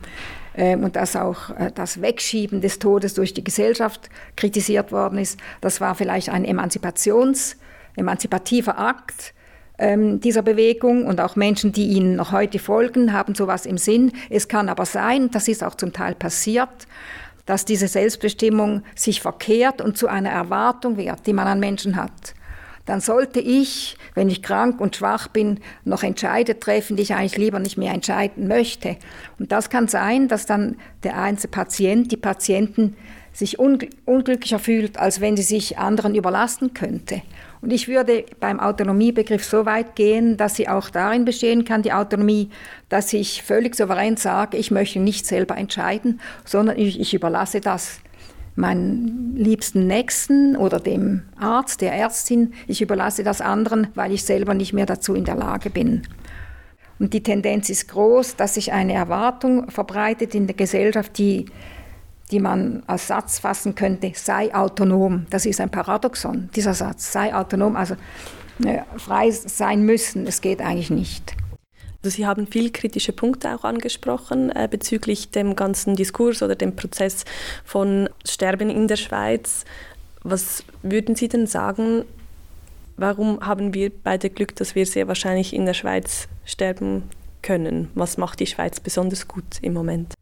ähm, 0.57 0.83
und 0.83 0.95
dass 0.95 1.15
auch 1.15 1.51
äh, 1.51 1.71
das 1.73 2.01
Wegschieben 2.01 2.61
des 2.61 2.79
Todes 2.79 3.13
durch 3.13 3.33
die 3.33 3.43
Gesellschaft 3.43 4.09
kritisiert 4.35 4.91
worden 4.91 5.19
ist. 5.19 5.39
Das 5.61 5.79
war 5.79 5.95
vielleicht 5.95 6.29
ein 6.29 6.43
Emanzipations, 6.43 7.57
emanzipativer 7.95 8.77
Akt 8.79 9.33
ähm, 9.77 10.19
dieser 10.19 10.41
Bewegung 10.41 11.05
und 11.05 11.21
auch 11.21 11.35
Menschen, 11.35 11.71
die 11.71 11.89
ihnen 11.89 12.15
noch 12.15 12.31
heute 12.31 12.57
folgen, 12.57 13.13
haben 13.13 13.35
sowas 13.35 13.67
im 13.67 13.77
Sinn. 13.77 14.11
Es 14.29 14.47
kann 14.47 14.67
aber 14.67 14.85
sein, 14.85 15.29
das 15.29 15.47
ist 15.47 15.63
auch 15.63 15.75
zum 15.75 15.93
Teil 15.93 16.15
passiert, 16.15 16.87
dass 17.45 17.63
diese 17.63 17.87
Selbstbestimmung 17.87 18.81
sich 18.95 19.21
verkehrt 19.21 19.79
und 19.79 19.95
zu 19.97 20.07
einer 20.07 20.31
Erwartung 20.31 20.97
wird, 20.97 21.27
die 21.27 21.33
man 21.33 21.47
an 21.47 21.59
Menschen 21.59 21.95
hat 21.95 22.33
dann 22.87 23.01
sollte 23.01 23.39
ich, 23.39 23.97
wenn 24.15 24.29
ich 24.29 24.41
krank 24.41 24.81
und 24.81 24.95
schwach 24.95 25.27
bin, 25.27 25.59
noch 25.83 26.03
Entscheide 26.03 26.59
treffen, 26.59 26.95
die 26.95 27.03
ich 27.03 27.13
eigentlich 27.13 27.37
lieber 27.37 27.59
nicht 27.59 27.77
mehr 27.77 27.93
entscheiden 27.93 28.47
möchte. 28.47 28.95
Und 29.37 29.51
das 29.51 29.69
kann 29.69 29.87
sein, 29.87 30.27
dass 30.27 30.47
dann 30.47 30.77
der 31.03 31.19
einzelne 31.19 31.51
Patient, 31.51 32.11
die 32.11 32.17
Patienten 32.17 32.95
sich 33.33 33.59
unglücklicher 33.59 34.57
fühlt, 34.57 34.97
als 34.97 35.21
wenn 35.21 35.37
sie 35.37 35.43
sich 35.43 35.77
anderen 35.77 36.15
überlasten 36.15 36.73
könnte. 36.73 37.21
Und 37.61 37.71
ich 37.71 37.87
würde 37.87 38.25
beim 38.39 38.59
Autonomiebegriff 38.59 39.43
so 39.43 39.65
weit 39.65 39.95
gehen, 39.95 40.37
dass 40.37 40.55
sie 40.55 40.67
auch 40.67 40.89
darin 40.89 41.25
bestehen 41.25 41.65
kann, 41.65 41.81
die 41.81 41.93
Autonomie, 41.93 42.49
dass 42.89 43.13
ich 43.13 43.43
völlig 43.43 43.75
souverän 43.75 44.17
sage, 44.17 44.57
ich 44.57 44.71
möchte 44.71 44.99
nicht 44.99 45.25
selber 45.25 45.57
entscheiden, 45.57 46.19
sondern 46.45 46.79
ich, 46.79 46.99
ich 46.99 47.13
überlasse 47.13 47.61
das 47.61 47.99
meinen 48.57 49.35
liebsten 49.35 49.87
Nächsten 49.87 50.57
oder 50.57 50.79
dem 50.79 51.21
Arzt, 51.39 51.81
der 51.81 51.93
Ärztin. 51.93 52.53
Ich 52.65 52.81
überlasse 52.81 53.23
das 53.23 53.39
anderen, 53.39 53.87
weil 53.95 54.11
ich 54.11 54.23
selber 54.23 54.53
nicht 54.53 54.73
mehr 54.73 54.87
dazu 54.87 55.13
in 55.13 55.25
der 55.25 55.35
Lage 55.35 55.69
bin. 55.69 56.01
Und 56.99 57.13
die 57.13 57.21
Tendenz 57.21 57.69
ist 57.69 57.87
groß, 57.87 58.35
dass 58.35 58.55
sich 58.55 58.73
eine 58.73 58.93
Erwartung 58.93 59.69
verbreitet 59.69 60.33
in 60.33 60.47
der 60.47 60.55
Gesellschaft, 60.55 61.17
die, 61.19 61.45
die 62.31 62.39
man 62.39 62.81
als 62.87 63.07
Satz 63.07 63.37
fassen 63.37 63.75
könnte, 63.75 64.11
sei 64.15 64.53
autonom. 64.53 65.27
Das 65.29 65.45
ist 65.45 65.61
ein 65.61 65.69
Paradoxon, 65.69 66.49
dieser 66.55 66.73
Satz, 66.73 67.11
sei 67.11 67.35
autonom, 67.35 67.75
also 67.75 67.95
äh, 68.65 68.79
frei 68.97 69.29
sein 69.29 69.83
müssen, 69.83 70.25
es 70.25 70.41
geht 70.41 70.61
eigentlich 70.61 70.89
nicht. 70.89 71.35
Also 72.03 72.15
Sie 72.15 72.25
haben 72.25 72.47
viel 72.47 72.71
kritische 72.71 73.11
Punkte 73.11 73.55
auch 73.55 73.63
angesprochen 73.63 74.49
äh, 74.51 74.67
bezüglich 74.69 75.31
dem 75.31 75.55
ganzen 75.55 75.95
Diskurs 75.95 76.43
oder 76.43 76.55
dem 76.55 76.75
Prozess 76.75 77.25
von 77.65 78.09
Sterben 78.25 78.69
in 78.69 78.87
der 78.87 78.97
Schweiz. 78.97 79.65
Was 80.23 80.63
würden 80.83 81.15
Sie 81.15 81.27
denn 81.27 81.47
sagen, 81.47 82.03
warum 82.97 83.45
haben 83.45 83.73
wir 83.73 83.91
beide 83.91 84.29
Glück, 84.29 84.55
dass 84.55 84.75
wir 84.75 84.85
sehr 84.85 85.07
wahrscheinlich 85.07 85.53
in 85.53 85.65
der 85.65 85.73
Schweiz 85.73 86.27
sterben 86.45 87.03
können? 87.41 87.89
Was 87.95 88.17
macht 88.17 88.39
die 88.39 88.47
Schweiz 88.47 88.79
besonders 88.79 89.27
gut 89.27 89.59
im 89.61 89.73
Moment? 89.73 90.13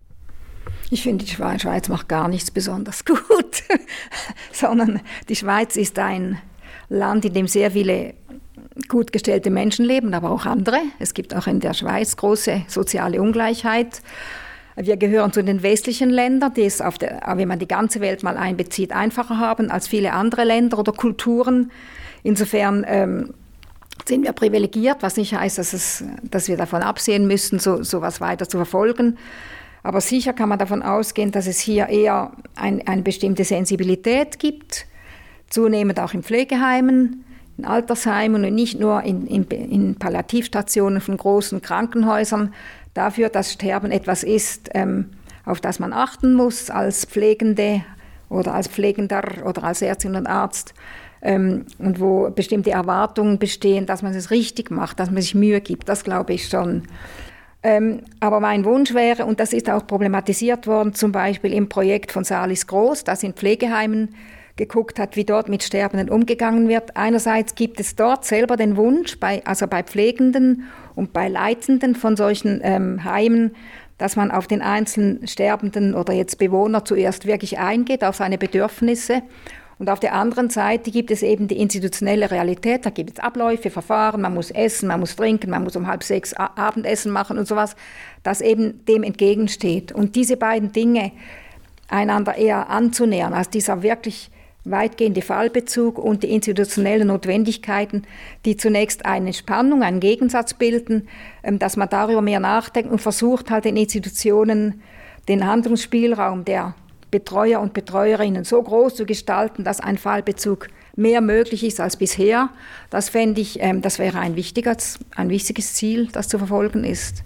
Ich 0.91 1.01
finde, 1.01 1.25
die 1.25 1.31
Schweiz 1.31 1.89
macht 1.89 2.07
gar 2.07 2.27
nichts 2.27 2.51
besonders 2.51 3.05
gut, 3.05 3.63
sondern 4.51 5.01
die 5.27 5.35
Schweiz 5.35 5.75
ist 5.75 5.97
ein 5.97 6.37
Land, 6.89 7.25
in 7.25 7.33
dem 7.33 7.47
sehr 7.47 7.71
viele 7.71 8.13
gut 8.87 9.11
gestellte 9.11 9.49
Menschen 9.49 9.85
leben, 9.85 10.13
aber 10.13 10.31
auch 10.31 10.45
andere. 10.45 10.79
Es 10.99 11.13
gibt 11.13 11.35
auch 11.35 11.47
in 11.47 11.59
der 11.59 11.73
Schweiz 11.73 12.17
große 12.17 12.63
soziale 12.67 13.21
Ungleichheit. 13.21 14.01
Wir 14.75 14.97
gehören 14.97 15.31
zu 15.31 15.41
den 15.43 15.63
westlichen 15.63 16.09
Ländern, 16.09 16.53
die 16.53 16.63
es, 16.63 16.81
auf 16.81 16.97
der, 16.97 17.21
wenn 17.35 17.47
man 17.47 17.59
die 17.59 17.67
ganze 17.67 18.01
Welt 18.01 18.23
mal 18.23 18.35
einbezieht, 18.35 18.91
einfacher 18.91 19.39
haben 19.39 19.71
als 19.71 19.87
viele 19.87 20.11
andere 20.11 20.43
Länder 20.43 20.77
oder 20.77 20.91
Kulturen. 20.91 21.71
Insofern 22.23 22.83
ähm, 22.87 23.33
sind 24.05 24.23
wir 24.23 24.33
privilegiert, 24.33 24.97
was 25.01 25.15
nicht 25.15 25.33
heißt, 25.33 25.57
dass, 25.57 25.73
es, 25.73 26.03
dass 26.23 26.49
wir 26.49 26.57
davon 26.57 26.81
absehen 26.81 27.25
müssen, 27.27 27.59
so 27.59 27.79
etwas 27.79 28.19
weiter 28.19 28.49
zu 28.49 28.57
verfolgen. 28.57 29.17
Aber 29.83 30.01
sicher 30.01 30.33
kann 30.33 30.49
man 30.49 30.59
davon 30.59 30.81
ausgehen, 30.81 31.31
dass 31.31 31.47
es 31.47 31.59
hier 31.59 31.87
eher 31.87 32.31
ein, 32.55 32.85
eine 32.87 33.03
bestimmte 33.03 33.43
Sensibilität 33.43 34.39
gibt, 34.39 34.87
zunehmend 35.49 35.99
auch 35.99 36.13
in 36.13 36.23
Pflegeheimen, 36.23 37.24
in 37.57 37.65
Altersheimen 37.65 38.43
und 38.43 38.53
nicht 38.53 38.79
nur 38.79 39.03
in, 39.03 39.27
in, 39.27 39.43
in 39.45 39.95
Palliativstationen 39.95 41.01
von 41.01 41.17
großen 41.17 41.61
Krankenhäusern, 41.61 42.53
dafür, 42.93 43.29
dass 43.29 43.53
Sterben 43.53 43.91
etwas 43.91 44.23
ist, 44.23 44.69
ähm, 44.73 45.11
auf 45.45 45.61
das 45.61 45.79
man 45.79 45.93
achten 45.93 46.33
muss 46.33 46.69
als 46.71 47.05
Pflegende 47.05 47.83
oder 48.29 48.55
als 48.55 48.67
Pflegender 48.67 49.23
oder 49.45 49.63
als 49.63 49.81
Ärztin 49.81 50.15
und 50.15 50.25
Arzt 50.27 50.73
ähm, 51.21 51.65
und 51.77 51.99
wo 51.99 52.29
bestimmte 52.31 52.71
Erwartungen 52.71 53.37
bestehen, 53.37 53.85
dass 53.85 54.01
man 54.01 54.13
es 54.13 54.31
richtig 54.31 54.71
macht, 54.71 54.99
dass 54.99 55.11
man 55.11 55.21
sich 55.21 55.35
Mühe 55.35 55.61
gibt. 55.61 55.87
Das 55.87 56.03
glaube 56.03 56.33
ich 56.33 56.47
schon. 56.47 56.83
Ähm, 57.61 58.01
aber 58.19 58.39
mein 58.39 58.63
Wunsch 58.63 58.93
wäre, 58.93 59.25
und 59.25 59.39
das 59.39 59.51
ist 59.51 59.69
auch 59.69 59.85
problematisiert 59.85 60.67
worden, 60.67 60.93
zum 60.93 61.11
Beispiel 61.11 61.53
im 61.53 61.67
Projekt 61.67 62.11
von 62.11 62.23
Salis 62.23 62.67
Groß, 62.67 63.03
das 63.03 63.23
in 63.23 63.33
Pflegeheimen 63.33 64.15
geguckt 64.55 64.99
hat, 64.99 65.15
wie 65.15 65.25
dort 65.25 65.49
mit 65.49 65.63
Sterbenden 65.63 66.09
umgegangen 66.09 66.69
wird. 66.69 66.95
Einerseits 66.95 67.55
gibt 67.55 67.79
es 67.79 67.95
dort 67.95 68.25
selber 68.25 68.55
den 68.55 68.77
Wunsch, 68.77 69.19
bei, 69.19 69.45
also 69.45 69.67
bei 69.67 69.83
Pflegenden 69.83 70.63
und 70.95 71.11
bei 71.11 71.27
Leitenden 71.27 71.95
von 71.95 72.15
solchen 72.15 72.61
ähm, 72.63 73.03
Heimen, 73.03 73.55
dass 73.97 74.15
man 74.15 74.31
auf 74.31 74.47
den 74.47 74.61
einzelnen 74.61 75.27
Sterbenden 75.27 75.93
oder 75.93 76.13
jetzt 76.13 76.37
Bewohner 76.37 76.85
zuerst 76.85 77.25
wirklich 77.25 77.59
eingeht, 77.59 78.03
auf 78.03 78.15
seine 78.15 78.37
Bedürfnisse 78.37 79.23
und 79.77 79.89
auf 79.89 79.99
der 79.99 80.13
anderen 80.13 80.49
Seite 80.49 80.89
gibt 80.89 81.11
es 81.11 81.21
eben 81.21 81.47
die 81.47 81.59
institutionelle 81.59 82.31
Realität. 82.31 82.85
Da 82.85 82.89
gibt 82.89 83.11
es 83.11 83.19
Abläufe, 83.19 83.69
Verfahren, 83.69 84.21
man 84.21 84.33
muss 84.33 84.51
essen, 84.51 84.87
man 84.87 85.01
muss 85.01 85.15
trinken, 85.15 85.49
man 85.49 85.63
muss 85.63 85.75
um 85.75 85.87
halb 85.87 86.03
sechs 86.03 86.33
Abendessen 86.33 87.11
machen 87.11 87.37
und 87.37 87.47
sowas, 87.47 87.75
das 88.23 88.39
eben 88.39 88.85
dem 88.85 89.03
entgegensteht. 89.03 89.91
Und 89.91 90.15
diese 90.15 90.37
beiden 90.37 90.71
Dinge 90.71 91.11
einander 91.89 92.35
eher 92.35 92.69
anzunähern, 92.69 93.33
als 93.33 93.49
dieser 93.49 93.83
wirklich 93.83 94.31
weitgehende 94.65 95.21
Fallbezug 95.21 95.97
und 95.97 96.23
die 96.23 96.31
institutionellen 96.31 97.07
Notwendigkeiten, 97.07 98.03
die 98.45 98.57
zunächst 98.57 99.05
eine 99.05 99.31
Spannung, 99.31 99.83
einen 99.83 99.99
Gegensatz 99.99 100.55
bilden, 100.55 101.07
ähm, 101.43 101.59
dass 101.59 101.77
man 101.77 101.89
darüber 101.89 102.21
mehr 102.21 102.39
nachdenkt 102.39 102.91
und 102.91 102.99
versucht 102.99 103.51
halt 103.51 103.65
den 103.65 103.77
Institutionen 103.77 104.81
den 105.27 105.45
Handlungsspielraum 105.47 106.45
der 106.45 106.75
Betreuer 107.11 107.61
und 107.61 107.73
Betreuerinnen 107.73 108.43
so 108.43 108.61
groß 108.61 108.95
zu 108.95 109.05
gestalten, 109.05 109.63
dass 109.63 109.79
ein 109.79 109.97
Fallbezug 109.97 110.67
mehr 110.95 111.21
möglich 111.21 111.63
ist 111.63 111.79
als 111.79 111.97
bisher. 111.97 112.49
Das 112.89 113.09
fände 113.09 113.41
ich, 113.41 113.61
ähm, 113.61 113.81
das 113.81 113.99
wäre 113.99 114.19
ein, 114.19 114.35
wichtiges, 114.35 114.99
ein 115.15 115.29
wichtiges 115.29 115.73
Ziel, 115.75 116.09
das 116.11 116.27
zu 116.27 116.37
verfolgen 116.37 116.83
ist. 116.83 117.23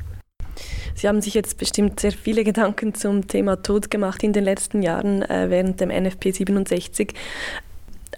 Sie 0.99 1.07
haben 1.07 1.21
sich 1.21 1.33
jetzt 1.33 1.57
bestimmt 1.57 2.01
sehr 2.01 2.11
viele 2.11 2.43
Gedanken 2.43 2.93
zum 2.93 3.25
Thema 3.25 3.63
Tod 3.63 3.89
gemacht 3.89 4.21
in 4.21 4.33
den 4.33 4.43
letzten 4.43 4.81
Jahren 4.81 5.21
äh, 5.21 5.49
während 5.49 5.79
dem 5.79 5.87
NFP 5.87 6.33
67. 6.33 7.13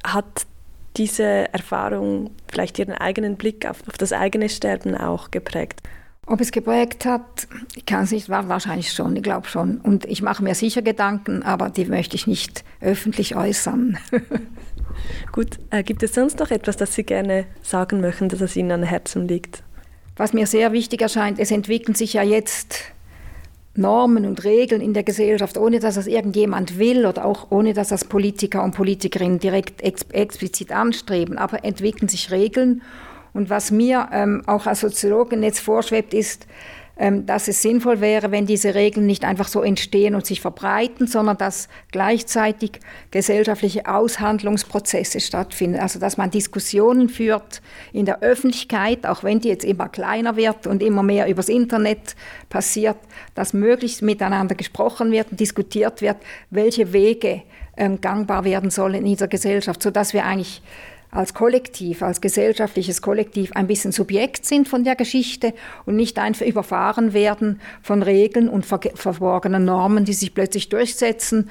Hat 0.04 0.48
diese 0.98 1.54
Erfahrung 1.54 2.32
vielleicht 2.52 2.80
Ihren 2.80 2.96
eigenen 2.96 3.36
Blick 3.36 3.70
auf, 3.70 3.88
auf 3.88 4.00
das 4.00 4.13
eigene 4.13 4.50
Sterben 4.50 4.98
auch 4.98 5.30
geprägt? 5.30 5.82
Ob 6.26 6.41
es 6.41 6.52
geprägt 6.52 7.06
hat, 7.06 7.48
ich 7.76 7.86
kann 7.86 8.06
es 8.06 8.12
nicht, 8.12 8.30
war 8.30 8.50
wahrscheinlich 8.50 8.91
schon, 8.91 9.15
ich 9.15 9.22
glaube 9.22 9.48
schon. 9.48 9.78
Und 9.78 10.06
ich 10.06 10.24
mache 10.24 10.44
mir 10.44 10.56
sicher 10.56 10.82
Gedanken, 10.82 11.44
aber 11.44 11.70
die 11.70 11.86
möchte 11.86 12.15
ich 12.15 12.26
nicht 12.26 12.63
öffentlich 12.80 13.36
äußern. 13.36 14.00
Gut, 15.32 15.60
äh, 15.70 15.84
gibt 15.84 16.02
es 16.02 16.15
sonst 16.15 16.39
noch 16.39 16.50
etwas, 16.50 16.78
das 16.78 16.96
Sie 16.96 17.04
gerne 17.04 17.46
sagen 17.62 18.02
möchten, 18.02 18.28
dass 18.28 18.41
es 18.41 18.56
Ihnen 18.56 18.72
an 18.72 18.82
Herzen 18.82 19.28
liegt? 19.28 19.62
Was 20.22 20.34
mir 20.34 20.46
sehr 20.46 20.72
wichtig 20.72 21.02
erscheint, 21.02 21.40
es 21.40 21.50
entwickeln 21.50 21.96
sich 21.96 22.14
ja 22.14 22.22
jetzt 22.22 22.84
Normen 23.74 24.28
und 24.28 24.44
Regeln 24.44 24.80
in 24.80 24.94
der 24.94 25.02
Gesellschaft, 25.02 25.58
ohne 25.58 25.80
dass 25.80 25.96
das 25.96 26.06
irgendjemand 26.06 26.78
will 26.78 27.08
oder 27.08 27.26
auch 27.26 27.48
ohne 27.50 27.74
dass 27.74 27.88
das 27.88 28.06
Politiker 28.06 28.64
und 28.64 28.76
Politikerinnen 28.76 29.40
direkt 29.40 29.82
ex 29.82 30.04
explizit 30.12 30.72
anstreben, 30.72 31.40
aber 31.40 31.66
entwickeln 31.66 32.08
sich 32.08 32.30
Regeln. 32.30 32.84
Und 33.34 33.50
was 33.50 33.72
mir 33.72 34.10
ähm, 34.14 34.44
auch 34.46 34.68
als 34.68 34.82
Soziologin 34.82 35.42
jetzt 35.42 35.60
vorschwebt, 35.60 36.14
ist, 36.14 36.46
dass 37.02 37.48
es 37.48 37.64
sinnvoll 37.64 38.00
wäre, 38.00 38.30
wenn 38.32 38.46
diese 38.46 38.76
Regeln 38.76 39.08
nicht 39.08 39.26
einfach 39.26 39.48
so 39.48 39.64
entstehen 39.64 40.14
und 40.14 40.26
sich 40.26 40.40
verbreiten, 40.40 41.08
sondern 41.08 41.36
dass 41.36 41.68
gleichzeitig 41.92 42.80
gesellschaftliche 43.10 43.88
Aushandlungsprozesse 43.88 45.20
stattfinden. 45.20 45.80
Also 45.80 46.00
dass 46.00 46.18
man 46.18 46.30
Diskussionen 46.30 47.10
führt 47.10 47.64
in 47.92 48.06
der 48.06 48.22
Öffentlichkeit, 48.22 49.08
auch 49.08 49.24
wenn 49.24 49.40
die 49.40 49.48
jetzt 49.48 49.66
immer 49.66 49.90
kleiner 49.90 50.36
wird 50.36 50.68
und 50.68 50.84
immer 50.84 51.02
mehr 51.02 51.28
übers 51.28 51.50
Internet 51.50 52.16
passiert, 52.50 52.98
dass 53.34 53.54
möglichst 53.54 54.04
miteinander 54.04 54.54
gesprochen 54.54 55.12
wird 55.12 55.32
und 55.32 55.40
diskutiert 55.40 56.02
wird, 56.02 56.18
welche 56.52 56.94
Wege 56.94 57.42
ähm, 57.78 58.00
gangbar 58.00 58.46
werden 58.46 58.70
sollen 58.70 58.96
in 58.96 59.06
dieser 59.06 59.28
Gesellschaft, 59.28 59.82
sodass 59.82 60.14
wir 60.14 60.24
eigentlich 60.24 60.62
als 61.12 61.34
Kollektiv, 61.34 62.02
als 62.02 62.21
gesellschaftliches 62.21 63.02
Kollektiv 63.02 63.52
ein 63.54 63.67
bisschen 63.67 63.91
Subjekt 63.91 64.45
sind 64.45 64.67
von 64.67 64.84
der 64.84 64.95
Geschichte 64.95 65.54
und 65.86 65.97
nicht 65.97 66.17
einfach 66.17 66.45
überfahren 66.45 67.13
werden 67.13 67.60
von 67.82 68.02
Regeln 68.02 68.50
und 68.50 68.65
ver 68.65 68.80
verborgenen 68.95 69.65
Normen, 69.65 70.06
die 70.06 70.13
sich 70.13 70.34
plötzlich 70.34 70.69
durchsetzen 70.69 71.50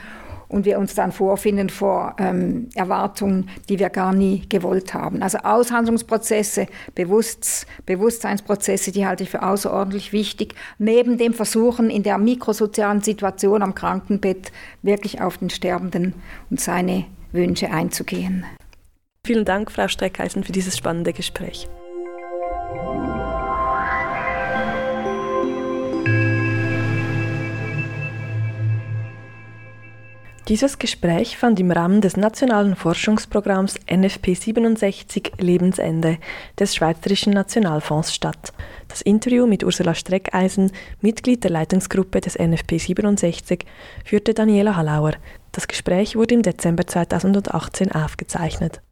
und 0.50 0.64
wir 0.64 0.78
uns 0.78 0.94
dann 0.94 1.12
vorfinden 1.12 1.70
vor 1.70 2.16
ähm, 2.18 2.68
Erwartungen, 2.74 3.48
die 3.68 3.78
wir 3.78 3.88
gar 3.88 4.12
nie 4.12 4.42
gewollt 4.48 4.92
haben. 4.94 5.22
Also 5.22 5.38
Aushandlungsprozesse, 5.38 6.66
Bewusst 6.94 7.66
Bewusstseinsprozesse, 7.86 8.90
die 8.90 9.06
halte 9.06 9.22
ich 9.22 9.30
für 9.30 9.42
außerordentlich 9.42 10.12
wichtig, 10.12 10.54
neben 10.78 11.18
dem 11.18 11.34
Versuchen 11.34 11.88
in 11.88 12.02
der 12.02 12.18
mikrosozialen 12.18 13.00
Situation 13.00 13.62
am 13.62 13.74
Krankenbett 13.74 14.50
wirklich 14.82 15.20
auf 15.20 15.38
den 15.38 15.50
Sterbenden 15.50 16.14
und 16.50 16.60
seine 16.60 17.04
Wünsche 17.32 17.70
einzugehen. 17.70 18.44
Vielen 19.26 19.44
Dank, 19.44 19.70
Frau 19.70 19.86
Streckeisen, 19.86 20.44
für 20.44 20.52
dieses 20.52 20.76
spannende 20.76 21.12
Gespräch. 21.12 21.68
Dieses 30.50 30.80
Gespräch 30.80 31.36
fand 31.36 31.60
im 31.60 31.70
Rahmen 31.70 32.00
des 32.00 32.16
nationalen 32.16 32.74
Forschungsprogramms 32.74 33.76
NFP 33.88 34.34
67 34.34 35.34
Lebensende 35.38 36.18
des 36.58 36.74
Schweizerischen 36.74 37.32
Nationalfonds 37.32 38.12
statt. 38.12 38.52
Das 38.88 39.00
Interview 39.00 39.46
mit 39.46 39.62
Ursula 39.62 39.94
Streckeisen, 39.94 40.72
Mitglied 41.00 41.44
der 41.44 41.52
Leitungsgruppe 41.52 42.20
des 42.20 42.36
NFP 42.36 42.78
67, 42.78 43.64
führte 44.04 44.34
Daniela 44.34 44.74
Hallauer. 44.74 45.12
Das 45.52 45.68
Gespräch 45.68 46.16
wurde 46.16 46.34
im 46.34 46.42
Dezember 46.42 46.84
2018 46.84 47.92
aufgezeichnet. 47.92 48.82